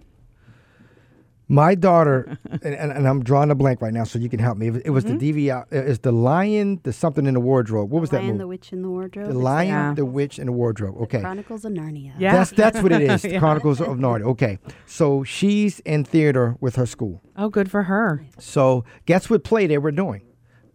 My 1.50 1.76
daughter, 1.76 2.38
and, 2.62 2.76
and, 2.76 2.91
and 2.91 3.08
I'm 3.08 3.23
drawing 3.23 3.50
a 3.52 3.56
blank 3.56 3.82
right 3.82 3.93
now, 3.93 4.04
so 4.04 4.19
you 4.19 4.28
can 4.28 4.38
help 4.39 4.58
me. 4.58 4.67
It 4.67 4.71
was, 4.73 4.82
it 4.82 4.89
was 4.89 5.06
Mm-hmm. 5.06 5.17
the 5.19 5.47
DVR. 5.47 5.65
It's 5.71 6.00
the 6.00 6.12
Lion, 6.12 6.82
the 6.84 6.91
something 6.91 7.26
in 7.26 7.36
the 7.36 7.39
wardrobe. 7.39 7.89
What 7.89 8.02
was 8.02 8.10
that 8.10 8.17
Lion, 8.17 8.28
movie? 8.32 8.38
the 8.39 8.47
Witch, 8.47 8.73
in 8.73 8.82
the 8.82 8.89
Wardrobe. 8.89 9.28
The 9.30 9.39
Lion, 9.39 9.67
Yeah. 9.69 9.93
the 9.93 10.04
Witch, 10.06 10.39
in 10.39 10.47
the 10.47 10.52
Wardrobe. 10.52 10.97
Okay. 11.04 11.21
Chronicles 11.21 11.63
of 11.63 11.71
Narnia. 11.71 12.12
Yeah. 12.19 12.34
That's 12.34 12.52
that's 12.52 12.82
what 12.84 12.91
it 12.91 13.02
is. 13.02 13.23
Yeah. 13.28 13.39
Chronicles 13.39 13.80
of 13.80 13.88
Narnia. 13.97 14.23
Okay. 14.26 14.60
So 14.86 15.23
she's 15.23 15.80
in 15.82 16.04
theater 16.04 16.58
with 16.60 16.76
her 16.76 16.86
school. 16.86 17.21
Oh, 17.38 17.47
good 17.47 17.71
for 17.71 17.84
her. 17.84 18.26
So 18.38 18.84
guess 19.06 19.30
what 19.30 19.45
play 19.45 19.67
they 19.67 19.78
were 19.78 19.91
doing? 19.93 20.23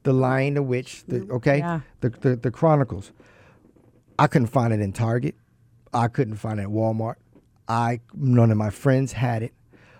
The 0.05 0.12
Lion, 0.12 0.55
the 0.55 0.62
Witch, 0.62 1.05
the 1.07 1.27
okay, 1.31 1.59
Yeah. 1.59 1.81
the, 2.01 2.11
the 2.11 2.37
the 2.37 2.51
Chronicles. 2.51 3.12
I 4.19 4.27
couldn't 4.27 4.49
find 4.49 4.73
it 4.73 4.81
in 4.81 4.93
Target. 4.93 5.35
I 5.93 6.09
couldn't 6.09 6.37
find 6.37 6.59
it 6.61 6.65
at 6.65 6.69
Walmart. 6.69 7.17
I 7.69 8.01
none 8.15 8.51
of 8.51 8.57
my 8.57 8.71
friends 8.71 9.12
had 9.12 9.43
it. 9.43 9.53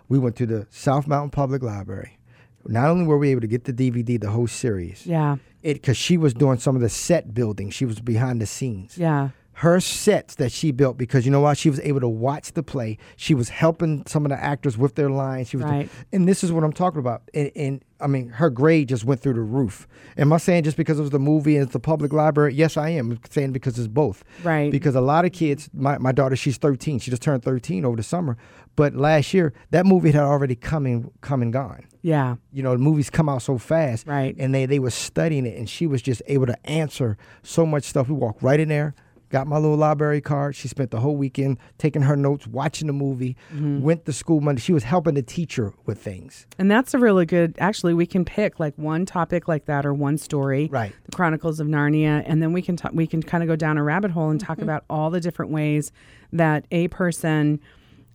We 0.09 0.19
went 0.19 0.37
to 0.37 0.47
the 0.47 0.67
South 0.71 1.07
Mountain 1.07 1.31
Public 1.31 1.63
Library. 1.63 2.19
Not 2.67 2.89
only 2.91 3.07
were 3.07 3.19
we 3.19 3.31
able 3.31 3.41
to 3.41 3.47
get 3.47 3.65
the 3.65 3.73
DVD, 3.73 4.21
the 4.21 4.31
whole 4.31 4.47
series, 4.47 5.07
Yeah. 5.07 5.37
it 5.63 5.75
because 5.75 5.97
she 5.97 6.17
was 6.17 6.33
doing 6.35 6.59
some 6.59 6.77
of 6.77 6.83
the 6.83 6.89
set 6.89 7.35
building. 7.35 7.71
She 7.71 7.85
was 7.85 8.01
behind 8.01 8.41
the 8.41 8.47
scenes 8.47 8.97
Yeah. 8.99 9.31
Her 9.63 9.79
sets 9.79 10.35
that 10.37 10.51
she 10.51 10.73
built 10.73 10.99
because 10.99 11.25
you 11.25 11.31
know 11.31 11.41
why 11.41 11.55
she 11.55 11.71
was 11.71 11.79
able 11.81 12.01
to 12.01 12.09
watch 12.09 12.51
the 12.53 12.63
play 12.65 12.99
she 13.17 13.33
was 13.33 13.49
helping 13.49 14.05
some 14.07 14.25
of 14.27 14.31
the 14.31 14.37
actors 14.43 14.77
with 14.77 14.97
their 14.97 15.09
lines 15.09 15.49
she 15.49 15.57
was 15.57 15.65
Right. 15.67 15.89
and 16.13 16.27
this 16.27 16.43
is 16.43 16.51
what 16.51 16.65
i'm 16.65 16.73
talking 16.73 16.99
about 16.99 17.23
and, 17.33 17.51
and 17.55 17.85
i 18.01 18.09
mean 18.09 18.29
her 18.31 18.51
grade 18.51 18.89
just 18.89 19.05
went 19.05 19.21
through 19.21 19.35
the 19.35 19.41
roof 19.41 19.87
am 20.17 20.33
i 20.33 20.37
saying 20.39 20.65
just 20.65 20.77
because 20.77 20.99
it 20.99 21.03
was 21.03 21.11
the 21.11 21.21
movie 21.21 21.55
and 21.57 21.63
it's 21.63 21.73
the 21.73 21.79
public 21.79 22.13
library 22.13 22.55
yes 22.55 22.77
i 22.77 22.89
am 22.89 23.13
I'm 23.13 23.21
saying 23.31 23.53
because 23.53 23.79
it's 23.79 23.87
both 23.87 24.25
Right. 24.43 24.71
because 24.73 24.97
a 24.97 25.01
lot 25.01 25.25
of 25.25 25.31
kids 25.33 25.71
my, 25.73 25.97
my 25.99 26.11
daughter 26.13 26.35
she's 26.35 26.57
13 26.57 26.99
she 26.99 27.11
just 27.11 27.23
turned 27.23 27.45
13 27.45 27.85
over 27.85 27.95
the 27.97 28.03
summer 28.03 28.37
but 28.75 28.97
last 28.97 29.33
year 29.33 29.53
that 29.71 29.87
movie 29.87 30.11
had 30.11 30.23
already 30.25 30.57
come 30.57 30.87
and 30.87 31.09
come 31.21 31.41
and 31.41 31.53
gone 31.53 31.87
Yeah. 32.03 32.35
you 32.53 32.65
know, 32.65 32.73
the 32.73 32.79
movies 32.83 33.11
come 33.11 33.29
out 33.29 33.43
so 33.43 33.59
fast. 33.59 34.09
Right. 34.09 34.35
And 34.39 34.53
they, 34.53 34.67
they 34.67 34.79
were 34.81 34.91
studying 34.91 35.47
it, 35.47 35.57
and 35.59 35.69
she 35.69 35.87
was 35.87 36.01
just 36.03 36.21
able 36.27 36.47
to 36.47 36.57
answer 36.69 37.17
so 37.45 37.65
much 37.67 37.85
stuff. 37.85 38.09
We 38.09 38.15
walked 38.15 38.43
right 38.43 38.59
in 38.59 38.69
there, 38.69 38.95
got 39.33 39.49
my 39.49 39.57
little 39.59 39.77
library 39.77 40.21
card. 40.21 40.55
She 40.55 40.69
spent 40.69 40.91
the 40.93 41.01
whole 41.01 41.17
weekend 41.17 41.59
taking 41.79 42.03
her 42.03 42.15
notes, 42.15 42.47
watching 42.47 42.87
the 42.87 42.93
movie, 42.93 43.37
Mm-hmm. 43.53 43.81
went 43.83 44.05
to 44.05 44.13
school 44.13 44.41
Monday. 44.41 44.61
She 44.61 44.73
was 44.73 44.85
helping 44.85 45.15
the 45.15 45.23
teacher 45.23 45.73
with 45.87 45.99
things. 46.01 46.47
And 46.59 46.71
that's 46.71 46.95
a 46.95 46.99
really 46.99 47.27
good. 47.27 47.57
Actually, 47.59 47.95
we 47.95 48.07
can 48.07 48.25
pick 48.25 48.61
like 48.61 48.77
one 48.77 49.07
topic 49.07 49.49
like 49.49 49.65
that 49.65 49.85
or 49.85 49.93
one 49.95 50.19
story, 50.19 50.69
Right. 50.71 50.95
The 51.07 51.17
Chronicles 51.17 51.59
of 51.59 51.67
Narnia, 51.67 52.23
and 52.27 52.41
then 52.43 52.53
we 52.53 52.63
can 52.63 52.77
talk. 52.77 52.93
We 52.93 53.07
can 53.09 53.23
kind 53.23 53.43
of 53.43 53.49
go 53.49 53.57
down 53.57 53.79
a 53.79 53.83
rabbit 53.83 54.13
hole 54.13 54.31
and 54.31 54.39
talk 54.39 54.59
about 54.61 54.85
all 54.89 55.11
the 55.11 55.19
different 55.21 55.51
ways 55.51 55.91
that 56.33 56.67
a 56.71 56.89
person 56.89 57.59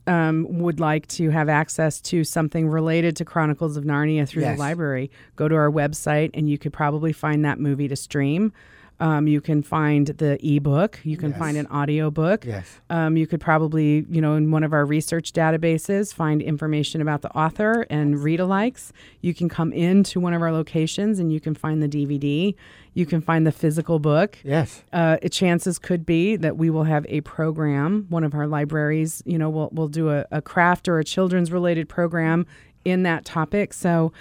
um, 0.06 0.46
would 0.60 0.80
like 0.80 1.06
to 1.08 1.30
have 1.32 1.50
access 1.50 2.00
to 2.00 2.24
something 2.24 2.70
related 2.70 3.16
to 3.18 3.26
Chronicles 3.26 3.76
of 3.76 3.84
Narnia 3.84 4.26
through 4.28 4.44
Yes. 4.44 4.56
the 4.56 4.60
library. 4.60 5.12
Go 5.36 5.48
to 5.50 5.56
our 5.56 5.70
website, 5.70 6.30
and 6.34 6.50
you 6.50 6.58
could 6.58 6.72
probably 6.72 7.12
find 7.12 7.44
that 7.44 7.60
movie 7.60 7.88
to 7.90 7.96
stream. 7.96 8.54
Um, 9.00 9.28
you 9.28 9.42
can 9.42 9.62
find 9.62 10.08
the 10.08 10.40
ebook. 10.44 11.00
You 11.04 11.18
can 11.18 11.32
find 11.34 11.56
an 11.56 11.68
audio 11.68 12.10
book. 12.10 12.46
Yes. 12.46 12.80
Um, 12.90 13.16
you 13.16 13.28
could 13.28 13.40
probably, 13.40 14.06
you 14.10 14.22
know, 14.22 14.34
in 14.34 14.50
one 14.50 14.64
of 14.64 14.74
our 14.74 14.86
research 14.86 15.34
databases, 15.34 16.12
find 16.14 16.42
information 16.42 17.00
about 17.00 17.22
the 17.22 17.30
author 17.38 17.86
and 17.92 18.24
read 18.24 18.40
alikes. 18.40 18.92
You 19.22 19.36
can 19.36 19.50
come 19.50 19.72
into 19.72 20.20
one 20.20 20.34
of 20.34 20.42
our 20.42 20.52
locations 20.52 21.20
and 21.20 21.32
you 21.32 21.40
can 21.40 21.54
find 21.54 21.82
the 21.84 21.88
DVD. 21.88 22.56
You 22.96 23.06
can 23.06 23.22
find 23.22 23.46
the 23.46 23.52
physical 23.52 24.00
book. 24.00 24.40
Yes. 24.44 24.84
Uh, 24.92 25.18
it- 25.22 25.32
chances 25.32 25.78
could 25.78 26.04
be 26.04 26.36
that 26.36 26.58
we 26.58 26.72
will 26.72 26.86
have 26.86 27.06
a 27.10 27.22
program. 27.22 28.08
One 28.10 28.24
of 28.24 28.34
our 28.34 28.48
libraries, 28.48 29.22
you 29.26 29.38
know, 29.38 29.52
will 29.52 29.70
will 29.72 29.88
do 29.90 30.10
a, 30.10 30.26
a 30.32 30.42
craft 30.42 30.88
or 30.88 30.98
a 30.98 31.04
children's 31.04 31.52
related 31.52 31.88
program 31.88 32.48
in 32.84 33.04
that 33.04 33.26
topic. 33.26 33.74
So. 33.74 34.12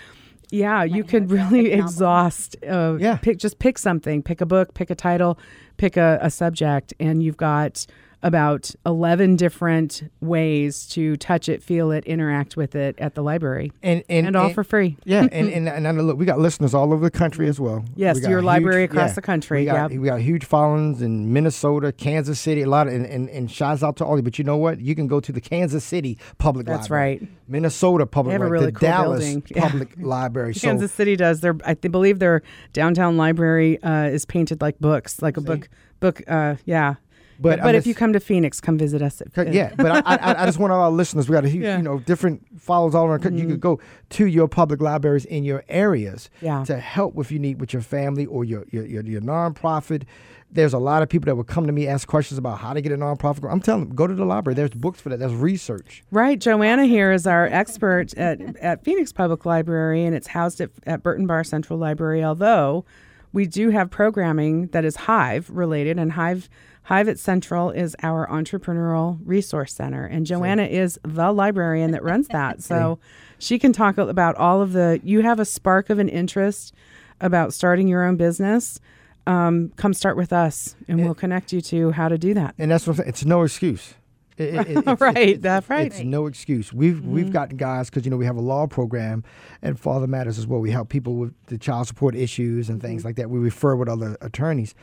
Yeah, 0.50 0.84
you 0.84 1.02
could 1.04 1.30
really 1.30 1.72
exhaust. 1.72 2.56
Uh, 2.66 2.96
Yeah. 3.00 3.16
pick 3.16 3.38
just 3.38 3.58
pick 3.58 3.78
something. 3.78 4.22
Pick 4.22 4.40
a 4.40 4.46
book. 4.46 4.74
Pick 4.74 4.90
a 4.90 4.94
title. 4.94 5.38
Pick 5.76 5.96
a, 5.96 6.18
a 6.22 6.30
subject, 6.30 6.94
and 7.00 7.22
you've 7.22 7.36
got 7.36 7.86
about 8.26 8.74
11 8.84 9.36
different 9.36 10.02
ways 10.20 10.84
to 10.88 11.16
touch 11.16 11.48
it, 11.48 11.62
feel 11.62 11.92
it, 11.92 12.04
interact 12.06 12.56
with 12.56 12.74
it 12.74 12.96
at 12.98 13.14
the 13.14 13.22
library. 13.22 13.70
And 13.84 14.02
and, 14.08 14.26
And 14.26 14.34
all 14.36 14.50
for 14.52 14.64
free. 14.64 14.96
Yeah, 15.04 15.20
and, 15.32 15.48
and 15.48 15.68
and 15.68 15.86
and 15.86 16.06
look, 16.06 16.18
we 16.18 16.26
got 16.26 16.40
listeners 16.40 16.74
all 16.74 16.92
over 16.92 17.04
the 17.04 17.10
country 17.10 17.48
as 17.48 17.60
well. 17.60 17.84
Yes, 17.94 18.16
We 18.16 18.28
your 18.28 18.40
a 18.40 18.42
library 18.42 18.82
across 18.82 19.14
the 19.14 19.22
country, 19.22 19.60
We 19.60 19.66
got, 19.66 19.92
yep. 19.92 20.00
we 20.00 20.08
got 20.08 20.20
huge 20.20 20.44
followings 20.44 21.02
in 21.02 21.32
Minnesota, 21.32 21.92
Kansas 21.92 22.40
City, 22.40 22.62
a 22.62 22.68
lot 22.68 22.88
of, 22.88 22.94
and, 22.94 23.06
and, 23.06 23.30
and 23.30 23.48
shouts 23.48 23.84
out 23.84 23.94
to 23.98 24.04
all 24.04 24.16
you. 24.16 24.22
But 24.22 24.38
you 24.38 24.44
know 24.44 24.56
what? 24.56 24.80
You 24.80 24.96
can 24.96 25.06
go 25.06 25.20
to 25.20 25.30
the 25.30 25.40
Kansas 25.40 25.84
City 25.84 26.18
Public 26.38 26.66
That's 26.66 26.90
Library. 26.90 27.18
That's 27.18 27.30
right. 27.30 27.38
Minnesota 27.46 28.06
Public 28.06 28.30
They 28.30 28.32
have 28.32 28.40
a 28.40 28.44
Library. 28.44 28.60
really 28.60 28.72
the 28.72 28.80
cool 28.80 28.88
Dallas 28.88 29.24
building. 29.24 29.42
Yeah. 29.54 29.62
Public 29.68 29.94
Library. 29.98 30.54
So 30.54 30.66
Kansas 30.66 30.90
City 30.90 31.14
does. 31.14 31.42
Their 31.42 31.56
I 31.64 31.74
believe 31.74 32.18
their 32.18 32.42
downtown 32.72 33.16
library 33.16 33.80
uh, 33.84 34.08
is 34.08 34.24
painted 34.24 34.60
like 34.60 34.80
books, 34.80 35.22
like 35.22 35.36
a 35.36 35.40
book. 35.40 35.68
Book. 36.00 36.22
Uh, 36.26 36.56
yeah. 36.64 36.96
But 37.38 37.60
But, 37.60 37.74
if 37.74 37.80
just- 37.80 37.86
you 37.88 37.94
come 37.94 38.12
to 38.12 38.20
Phoenix, 38.20 38.60
come 38.60 38.78
visit 38.78 39.02
us. 39.02 39.20
At, 39.36 39.52
Yeah, 39.52 39.72
but 39.76 39.90
I, 40.06 40.16
I, 40.16 40.42
I 40.42 40.46
just 40.46 40.58
want 40.58 40.72
all 40.72 40.80
our 40.80 40.90
listeners. 40.90 41.28
We 41.28 41.34
got 41.34 41.44
a 41.44 41.48
huge, 41.48 41.64
Yeah. 41.64 41.76
Mm-hmm. 41.76 41.84
you 41.86 41.90
know, 41.92 41.98
different 42.00 42.46
follows 42.60 42.94
all 42.94 43.06
around. 43.06 43.20
country. 43.20 43.40
You 43.40 43.46
could 43.48 43.60
go 43.60 43.80
to 44.10 44.26
your 44.26 44.48
public 44.48 44.80
libraries 44.80 45.24
in 45.24 45.44
your 45.44 45.64
areas 45.68 46.30
Yeah. 46.40 46.64
to 46.64 46.78
help 46.78 47.18
if 47.18 47.30
you 47.32 47.38
need 47.38 47.60
with 47.60 47.72
your 47.72 47.82
family 47.82 48.26
or 48.26 48.44
your 48.44 48.64
your, 48.70 48.84
your 48.86 49.02
your 49.04 49.20
nonprofit. 49.20 50.02
There's 50.50 50.72
a 50.72 50.78
lot 50.78 51.02
of 51.02 51.08
people 51.08 51.26
that 51.26 51.34
will 51.34 51.44
come 51.44 51.66
to 51.66 51.72
me 51.72 51.88
ask 51.88 52.06
questions 52.06 52.38
about 52.38 52.58
how 52.60 52.72
to 52.72 52.80
get 52.80 52.92
a 52.92 52.96
nonprofit. 52.96 53.50
I'm 53.50 53.60
telling 53.60 53.88
them, 53.88 53.96
go 53.96 54.06
to 54.06 54.14
the 54.14 54.24
library. 54.24 54.54
There's 54.54 54.70
books 54.70 55.00
for 55.00 55.08
that. 55.08 55.18
There's 55.18 55.34
research. 55.34 56.04
Right. 56.12 56.38
Joanna 56.40 56.86
here 56.86 57.10
is 57.12 57.26
our 57.26 57.46
expert 57.46 58.14
at, 58.16 58.40
at 58.58 58.84
Phoenix 58.84 59.12
Public 59.12 59.44
Library, 59.44 60.04
and 60.04 60.14
it's 60.14 60.28
housed 60.28 60.60
at, 60.60 60.70
at 60.86 61.02
Burton 61.02 61.26
Barr 61.26 61.42
Central 61.42 61.78
Library. 61.78 62.22
Although 62.24 62.84
we 63.32 63.46
do 63.46 63.70
have 63.70 63.90
programming 63.90 64.68
that 64.68 64.84
is 64.84 64.94
Hive 64.96 65.50
related, 65.50 65.98
and 65.98 66.12
Hive 66.12 66.48
Hive 66.86 67.08
at 67.08 67.18
Central 67.18 67.70
is 67.70 67.94
our 68.02 68.26
entrepreneurial 68.28 69.18
resource 69.24 69.74
center, 69.74 70.04
and 70.06 70.24
Joanna 70.24 70.64
is 70.64 70.98
the 71.02 71.32
librarian 71.32 71.90
that 71.90 72.02
runs 72.02 72.28
that. 72.28 72.62
So 72.62 72.98
she 73.38 73.58
can 73.58 73.72
talk 73.72 73.98
about 73.98 74.34
all 74.36 74.62
of 74.62 74.72
the. 74.72 75.00
You 75.04 75.22
have 75.22 75.38
a 75.40 75.44
spark 75.44 75.90
of 75.90 75.98
an 75.98 76.08
interest 76.08 76.72
about 77.20 77.52
starting 77.52 77.88
your 77.88 78.04
own 78.04 78.16
business. 78.16 78.78
Um, 79.26 79.72
come 79.76 79.92
start 79.94 80.16
with 80.16 80.32
us, 80.32 80.76
and 80.86 81.04
we'll 81.04 81.14
connect 81.14 81.52
you 81.52 81.60
to 81.62 81.90
how 81.90 82.08
to 82.08 82.16
do 82.16 82.34
that. 82.34 82.54
And 82.58 82.70
that's 82.70 82.86
what 82.86 83.00
It's 83.00 83.24
no 83.24 83.42
excuse. 83.42 83.94
It- 84.38 84.54
it- 84.54 84.68
it- 84.68 84.76
it's- 84.78 85.00
Right, 85.00 85.16
it's- 85.16 85.42
that's 85.42 85.68
right. 85.68 85.86
It's 85.88 86.00
no 86.00 86.26
excuse. 86.26 86.72
We've 86.72 87.04
we've 87.04 87.32
gotten 87.32 87.56
guys 87.56 87.90
because 87.90 88.04
you 88.04 88.10
know 88.12 88.16
we 88.16 88.26
have 88.26 88.36
a 88.36 88.40
law 88.40 88.66
program 88.68 89.24
and 89.62 89.80
Father 89.80 90.06
Matters 90.06 90.38
as 90.38 90.46
well. 90.46 90.60
We 90.60 90.70
help 90.70 90.88
people 90.88 91.16
with 91.16 91.34
the 91.46 91.58
child 91.58 91.88
support 91.88 92.14
issues 92.14 92.68
and 92.70 92.80
things 92.80 93.04
like 93.04 93.16
that. 93.16 93.28
We 93.28 93.40
refer 93.40 93.74
with 93.74 93.88
other 93.88 94.16
attorneys. 94.20 94.74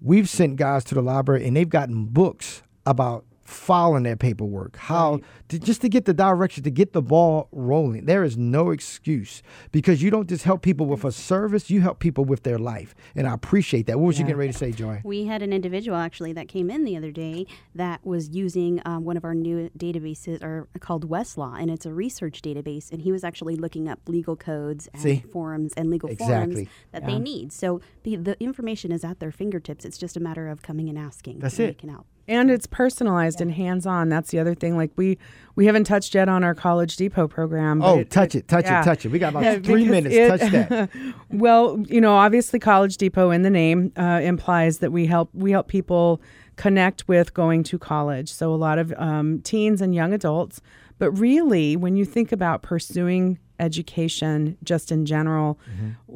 We've 0.00 0.28
sent 0.28 0.56
guys 0.56 0.84
to 0.84 0.94
the 0.94 1.02
library 1.02 1.46
and 1.46 1.56
they've 1.56 1.68
gotten 1.68 2.06
books 2.06 2.62
about 2.86 3.24
filing 3.48 4.02
their 4.02 4.16
paperwork, 4.16 4.76
how 4.76 5.20
to, 5.48 5.58
just 5.58 5.80
to 5.80 5.88
get 5.88 6.04
the 6.04 6.12
direction, 6.12 6.62
to 6.62 6.70
get 6.70 6.92
the 6.92 7.00
ball 7.00 7.48
rolling. 7.50 8.04
There 8.04 8.22
is 8.22 8.36
no 8.36 8.70
excuse 8.70 9.42
because 9.72 10.02
you 10.02 10.10
don't 10.10 10.28
just 10.28 10.44
help 10.44 10.60
people 10.60 10.84
with 10.84 11.02
a 11.04 11.10
service, 11.10 11.70
you 11.70 11.80
help 11.80 11.98
people 11.98 12.26
with 12.26 12.42
their 12.42 12.58
life. 12.58 12.94
And 13.16 13.26
I 13.26 13.32
appreciate 13.32 13.86
that. 13.86 13.98
What 13.98 14.08
was 14.08 14.18
you 14.18 14.24
getting 14.26 14.38
ready 14.38 14.52
to 14.52 14.58
say, 14.58 14.72
Joy? 14.72 15.00
We 15.02 15.24
had 15.24 15.40
an 15.42 15.52
individual 15.54 15.96
actually 15.96 16.34
that 16.34 16.46
came 16.48 16.70
in 16.70 16.84
the 16.84 16.96
other 16.96 17.10
day 17.10 17.46
that 17.74 18.04
was 18.04 18.28
using 18.28 18.82
um, 18.84 19.04
one 19.04 19.16
of 19.16 19.24
our 19.24 19.34
new 19.34 19.70
databases 19.78 20.42
or 20.42 20.68
called 20.80 21.08
Westlaw, 21.08 21.58
and 21.58 21.70
it's 21.70 21.86
a 21.86 21.92
research 21.94 22.42
database. 22.42 22.92
And 22.92 23.00
he 23.00 23.10
was 23.10 23.24
actually 23.24 23.56
looking 23.56 23.88
up 23.88 24.00
legal 24.06 24.36
codes 24.36 24.88
and 24.92 25.02
See? 25.02 25.24
forums 25.32 25.72
and 25.76 25.88
legal 25.88 26.10
Exactly. 26.10 26.66
forms 26.66 26.68
that 26.92 27.02
Yeah. 27.02 27.08
they 27.08 27.18
need. 27.18 27.52
So 27.52 27.80
the, 28.02 28.16
the 28.16 28.36
information 28.42 28.92
is 28.92 29.04
at 29.04 29.20
their 29.20 29.32
fingertips. 29.32 29.86
It's 29.86 29.96
just 29.96 30.16
a 30.18 30.20
matter 30.20 30.48
of 30.48 30.60
coming 30.60 30.90
and 30.90 30.98
asking. 30.98 31.38
That's 31.38 31.58
and 31.58 31.68
it. 31.70 31.78
They 31.78 31.80
can 31.80 31.88
help. 31.88 32.06
And 32.28 32.50
it's 32.50 32.66
personalized 32.66 33.40
and 33.40 33.52
hands-on 33.52 34.08
that's 34.08 34.30
the 34.30 34.38
other 34.38 34.54
thing 34.54 34.76
like 34.76 34.90
we 34.96 35.18
we 35.56 35.66
haven't 35.66 35.84
touched 35.84 36.14
yet 36.14 36.28
on 36.28 36.44
our 36.44 36.54
college 36.54 36.96
depot 36.96 37.26
program 37.26 37.80
but 37.80 37.86
Oh, 37.92 38.04
touch 38.04 38.34
it, 38.34 38.46
touch 38.46 38.66
yeah. 38.66 38.80
it, 38.80 38.84
touch 38.84 39.04
it. 39.04 39.08
We 39.10 39.18
got 39.18 39.30
about 39.30 39.42
Yeah, 39.42 39.58
three 39.58 39.88
minutes. 39.88 40.14
it- 40.14 40.28
touch 40.28 40.52
that. 40.52 40.90
well 41.30 41.82
you 41.88 42.00
know 42.00 42.14
obviously 42.14 42.58
college 42.58 42.96
depot 42.96 43.30
in 43.30 43.42
the 43.42 43.50
name 43.50 43.92
uh, 43.96 44.20
implies 44.22 44.78
that 44.78 44.92
we 44.92 45.06
help 45.06 45.30
we 45.34 45.50
help 45.52 45.68
people 45.68 46.20
connect 46.56 47.06
with 47.08 47.34
going 47.34 47.62
to 47.62 47.78
college 47.78 48.28
so 48.32 48.52
a 48.52 48.56
lot 48.56 48.78
of 48.78 48.92
um, 48.98 49.40
teens 49.42 49.80
and 49.80 49.94
young 49.94 50.12
adults 50.12 50.60
but 50.98 51.10
really 51.12 51.76
when 51.76 51.96
you 51.96 52.04
think 52.04 52.32
about 52.32 52.62
pursuing 52.62 53.38
education 53.60 54.56
just 54.62 54.92
in 54.92 55.04
general 55.04 55.58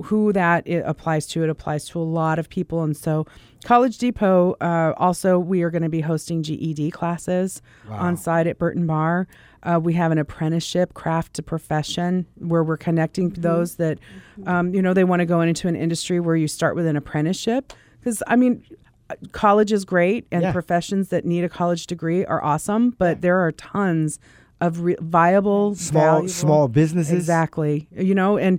who 0.05 0.33
that 0.33 0.67
it 0.67 0.83
applies 0.87 1.27
to 1.27 1.43
it 1.43 1.51
applies 1.51 1.85
to 1.87 1.99
a 2.01 2.03
lot 2.03 2.39
of 2.39 2.49
people. 2.49 2.83
And 2.85 2.97
so 2.97 3.27
college 3.65 3.99
depot 3.99 4.53
uh, 4.61 4.95
also 4.97 5.39
we 5.39 5.63
are 5.63 5.71
going 5.71 5.83
to 5.83 5.89
be 5.89 6.01
hosting 6.01 6.43
ged 6.43 6.93
classes 6.93 7.61
on 7.91 8.17
site 8.17 8.47
at 8.47 8.59
burton 8.59 8.87
barr. 8.87 9.27
Uh, 9.65 9.79
we 9.83 9.93
have 9.95 10.11
an 10.13 10.19
apprenticeship 10.19 10.95
craft 10.95 11.35
to 11.35 11.43
profession 11.43 12.27
where 12.39 12.65
we're 12.65 12.77
connecting 12.77 13.31
those 13.31 13.77
that 13.77 13.99
um, 14.47 14.75
you 14.75 14.83
know 14.83 14.93
they 14.95 15.05
want 15.05 15.21
to 15.21 15.27
go 15.27 15.41
into 15.41 15.69
an 15.69 15.77
industry 15.77 16.19
where 16.21 16.37
you 16.37 16.49
start 16.49 16.75
with 16.77 16.87
an 16.87 16.97
apprenticeship. 16.97 17.73
Because 17.99 18.23
i 18.27 18.35
mean 18.37 18.63
college 19.33 19.73
is 19.73 19.85
great 19.85 20.27
and 20.33 20.43
Yeah. 20.43 20.53
professions 20.53 21.09
that 21.11 21.25
need 21.25 21.45
a 21.45 21.49
college 21.49 21.87
degree 21.87 22.25
are 22.25 22.43
awesome 22.43 22.91
but 22.99 23.21
there 23.21 23.37
are 23.45 23.53
tons 23.53 24.19
of 24.67 24.81
re- 24.81 24.97
viable 25.01 25.75
Small 25.75 26.03
valuable- 26.03 26.29
small 26.29 26.69
businesses. 26.69 27.13
exactly 27.15 27.89
you 27.93 28.15
know 28.15 28.37
and 28.39 28.59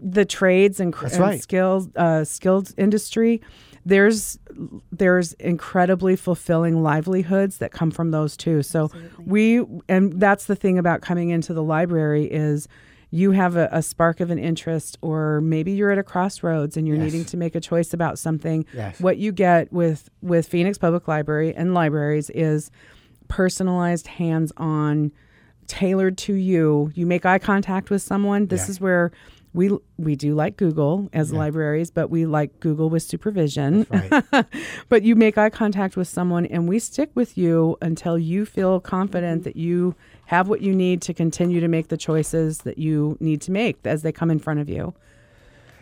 the 0.00 0.24
trades 0.24 0.78
and, 0.80 0.92
cr- 0.92 1.04
That's 1.06 1.14
and 1.16 1.22
right. 1.24 1.42
skills 1.42 1.88
uh, 1.96 2.24
skilled 2.24 2.72
industry 2.78 3.40
there's 3.86 4.38
there's 4.92 5.32
incredibly 5.34 6.16
fulfilling 6.16 6.82
livelihoods 6.82 7.58
that 7.58 7.70
come 7.72 7.90
from 7.90 8.10
those 8.12 8.36
too 8.36 8.62
so 8.62 8.90
we 9.26 9.64
and 9.88 10.20
that's 10.20 10.44
the 10.46 10.56
thing 10.56 10.78
about 10.78 11.00
coming 11.02 11.30
into 11.30 11.52
the 11.52 11.62
library 11.62 12.24
is 12.26 12.68
you 13.10 13.32
have 13.32 13.54
a, 13.56 13.68
a 13.70 13.80
spark 13.80 14.18
of 14.18 14.30
an 14.32 14.40
interest, 14.40 14.98
or 15.00 15.40
maybe 15.40 15.70
you're 15.70 15.92
at 15.92 15.98
a 15.98 16.02
crossroads 16.02 16.76
and 16.76 16.84
you're 16.88 16.96
Yes. 16.96 17.04
needing 17.04 17.24
to 17.26 17.36
make 17.36 17.54
a 17.54 17.60
choice 17.60 17.94
about 17.94 18.18
something. 18.18 18.66
Yes. 18.74 18.98
What 19.00 19.18
you 19.18 19.30
get 19.30 19.72
with 19.72 20.10
with 20.20 20.48
Phoenix 20.48 20.78
Public 20.78 21.06
Library 21.06 21.54
and 21.54 21.74
libraries 21.74 22.28
is 22.30 22.72
personalized, 23.28 24.06
hands-on, 24.08 25.12
tailored 25.66 26.18
to 26.18 26.34
you. 26.34 26.90
You 26.94 27.06
make 27.06 27.24
eye 27.26 27.38
contact 27.38 27.90
with 27.90 28.02
someone. 28.02 28.46
This 28.46 28.66
Yeah. 28.66 28.70
is 28.70 28.80
where 28.80 29.12
we 29.52 29.70
we 29.98 30.16
do 30.16 30.34
like 30.34 30.56
Google 30.56 31.08
as 31.12 31.32
libraries, 31.32 31.90
but 31.92 32.10
we 32.10 32.26
like 32.26 32.58
Google 32.58 32.90
with 32.90 33.04
supervision. 33.04 33.86
Right. 33.88 34.24
but 34.88 35.02
you 35.04 35.14
make 35.14 35.38
eye 35.38 35.50
contact 35.50 35.96
with 35.96 36.08
someone 36.08 36.46
and 36.46 36.68
we 36.68 36.78
stick 36.80 37.10
with 37.14 37.38
you 37.38 37.76
until 37.80 38.18
you 38.18 38.46
feel 38.46 38.80
confident 38.80 39.44
that 39.44 39.54
you 39.54 39.94
have 40.26 40.48
what 40.48 40.60
you 40.60 40.74
need 40.74 41.02
to 41.02 41.14
continue 41.14 41.60
to 41.60 41.68
make 41.68 41.86
the 41.88 41.96
choices 41.96 42.58
that 42.58 42.78
you 42.78 43.16
need 43.20 43.40
to 43.42 43.52
make 43.52 43.78
as 43.84 44.02
they 44.02 44.10
come 44.10 44.30
in 44.30 44.38
front 44.40 44.58
of 44.58 44.68
you. 44.68 44.92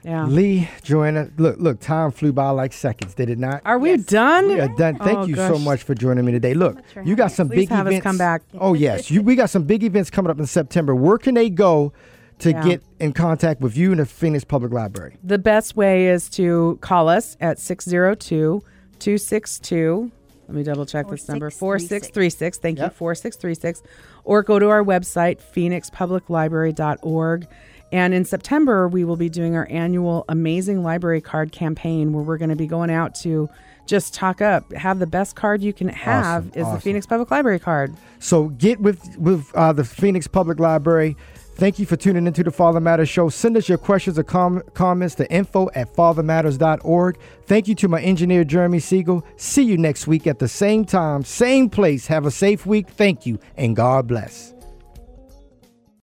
Yeah. 0.04 0.26
Lee, 0.26 0.68
Joanna, 0.82 1.28
look, 1.38 1.58
look, 1.60 1.78
time 1.80 2.10
flew 2.10 2.32
by 2.32 2.50
like 2.50 2.72
seconds, 2.72 3.14
did 3.14 3.30
it 3.30 3.38
not? 3.38 3.62
Are 3.64 3.78
we 3.78 3.96
done? 3.98 4.48
We 4.48 4.60
are 4.60 4.66
done. 4.68 4.96
Thank 4.96 5.18
Oh, 5.18 5.24
you 5.26 5.36
so 5.36 5.58
much 5.58 5.84
for 5.84 5.94
joining 5.94 6.24
me 6.24 6.32
today. 6.32 6.54
Look, 6.54 6.84
for 6.88 7.02
you 7.02 7.14
got 7.14 7.30
some 7.30 7.48
Please 7.48 7.56
big 7.56 7.68
have 7.68 7.86
us 7.86 7.92
events. 7.92 8.02
come 8.04 8.18
back. 8.18 8.42
Oh 8.60 8.74
yes, 8.74 9.10
you, 9.10 9.22
we 9.22 9.36
got 9.36 9.48
some 9.50 9.62
big 9.62 9.84
events 9.84 10.10
coming 10.10 10.30
up 10.30 10.38
in 10.40 10.46
September. 10.46 10.94
Where 10.94 11.18
can 11.18 11.34
they 11.34 11.48
go 11.50 11.92
to 12.40 12.50
Yeah. 12.50 12.64
get 12.64 12.82
in 12.98 13.12
contact 13.12 13.60
with 13.60 13.76
you 13.76 13.92
and 13.92 14.00
the 14.00 14.06
Phoenix 14.06 14.42
Public 14.44 14.72
Library? 14.72 15.16
The 15.22 15.38
best 15.38 15.76
way 15.76 16.08
is 16.08 16.28
to 16.30 16.78
call 16.80 17.08
us 17.08 17.36
at 17.40 17.60
602 17.60 18.60
262. 18.98 20.10
Let 20.48 20.56
me 20.56 20.64
double 20.64 20.84
check 20.84 21.08
this 21.08 21.28
number 21.28 21.48
4636. 21.50 22.58
Thank 22.58 22.78
you, 22.80 22.88
4636. 22.90 23.82
Or 24.24 24.42
go 24.42 24.58
to 24.58 24.68
our 24.68 24.82
website, 24.84 25.38
phoenixpubliclibrary.org. 25.54 27.46
And 27.92 28.14
in 28.14 28.24
September, 28.24 28.88
we 28.88 29.05
will 29.05 29.16
be 29.16 29.28
doing 29.28 29.55
our 29.55 29.68
annual 29.70 30.24
Amazing 30.28 30.83
Library 30.83 31.20
Card 31.20 31.52
campaign 31.52 32.12
where 32.12 32.24
we're 32.24 32.38
going 32.38 32.48
to 32.50 32.57
be 32.57 32.66
going 32.66 32.90
out 32.90 33.14
to 33.16 33.48
just 33.87 34.14
talk 34.14 34.40
up, 34.40 34.72
have 34.72 34.98
the 34.98 35.07
best 35.07 35.37
card 35.37 35.61
you 35.61 35.72
can 35.72 35.88
have 35.88 36.46
Awesome, 36.46 36.52
is 36.59 36.64
awesome. 36.64 36.74
the 36.76 36.81
Phoenix 36.81 37.07
Public 37.07 37.31
Library 37.31 37.59
card. 37.59 37.94
So 38.18 38.48
get 38.48 38.81
with 38.81 39.16
with 39.18 39.55
uh, 39.55 39.72
the 39.72 39.85
Phoenix 39.85 40.26
Public 40.26 40.59
Library. 40.59 41.16
Thank 41.57 41.78
you 41.78 41.85
for 41.85 41.96
tuning 41.96 42.26
into 42.26 42.42
the 42.42 42.50
Father 42.50 42.81
Matters 42.81 43.11
show. 43.11 43.28
Send 43.28 43.59
us 43.59 43.68
your 43.68 43.76
questions 43.76 44.18
or 44.18 44.22
com- 44.22 44.62
comments 44.72 45.14
to 45.16 45.31
info 45.31 45.68
at 45.74 45.92
fathermatters.org. 45.92 47.18
Thank 47.44 47.68
you 47.68 47.74
to 47.74 47.88
my 47.88 48.00
engineer, 48.00 48.42
Jeremy 48.42 48.78
Siegel. 48.81 49.22
See 49.37 49.62
you 49.64 49.76
next 49.76 50.07
week 50.07 50.26
at 50.26 50.38
the 50.38 50.48
same 50.48 50.87
time, 50.87 51.24
same 51.24 51.68
place. 51.68 52.07
Have 52.07 52.24
a 52.24 52.31
safe 52.31 52.64
week. 52.64 52.88
Thank 52.88 53.26
you, 53.26 53.38
and 53.57 53.76
God 53.76 54.07
bless. 54.07 54.51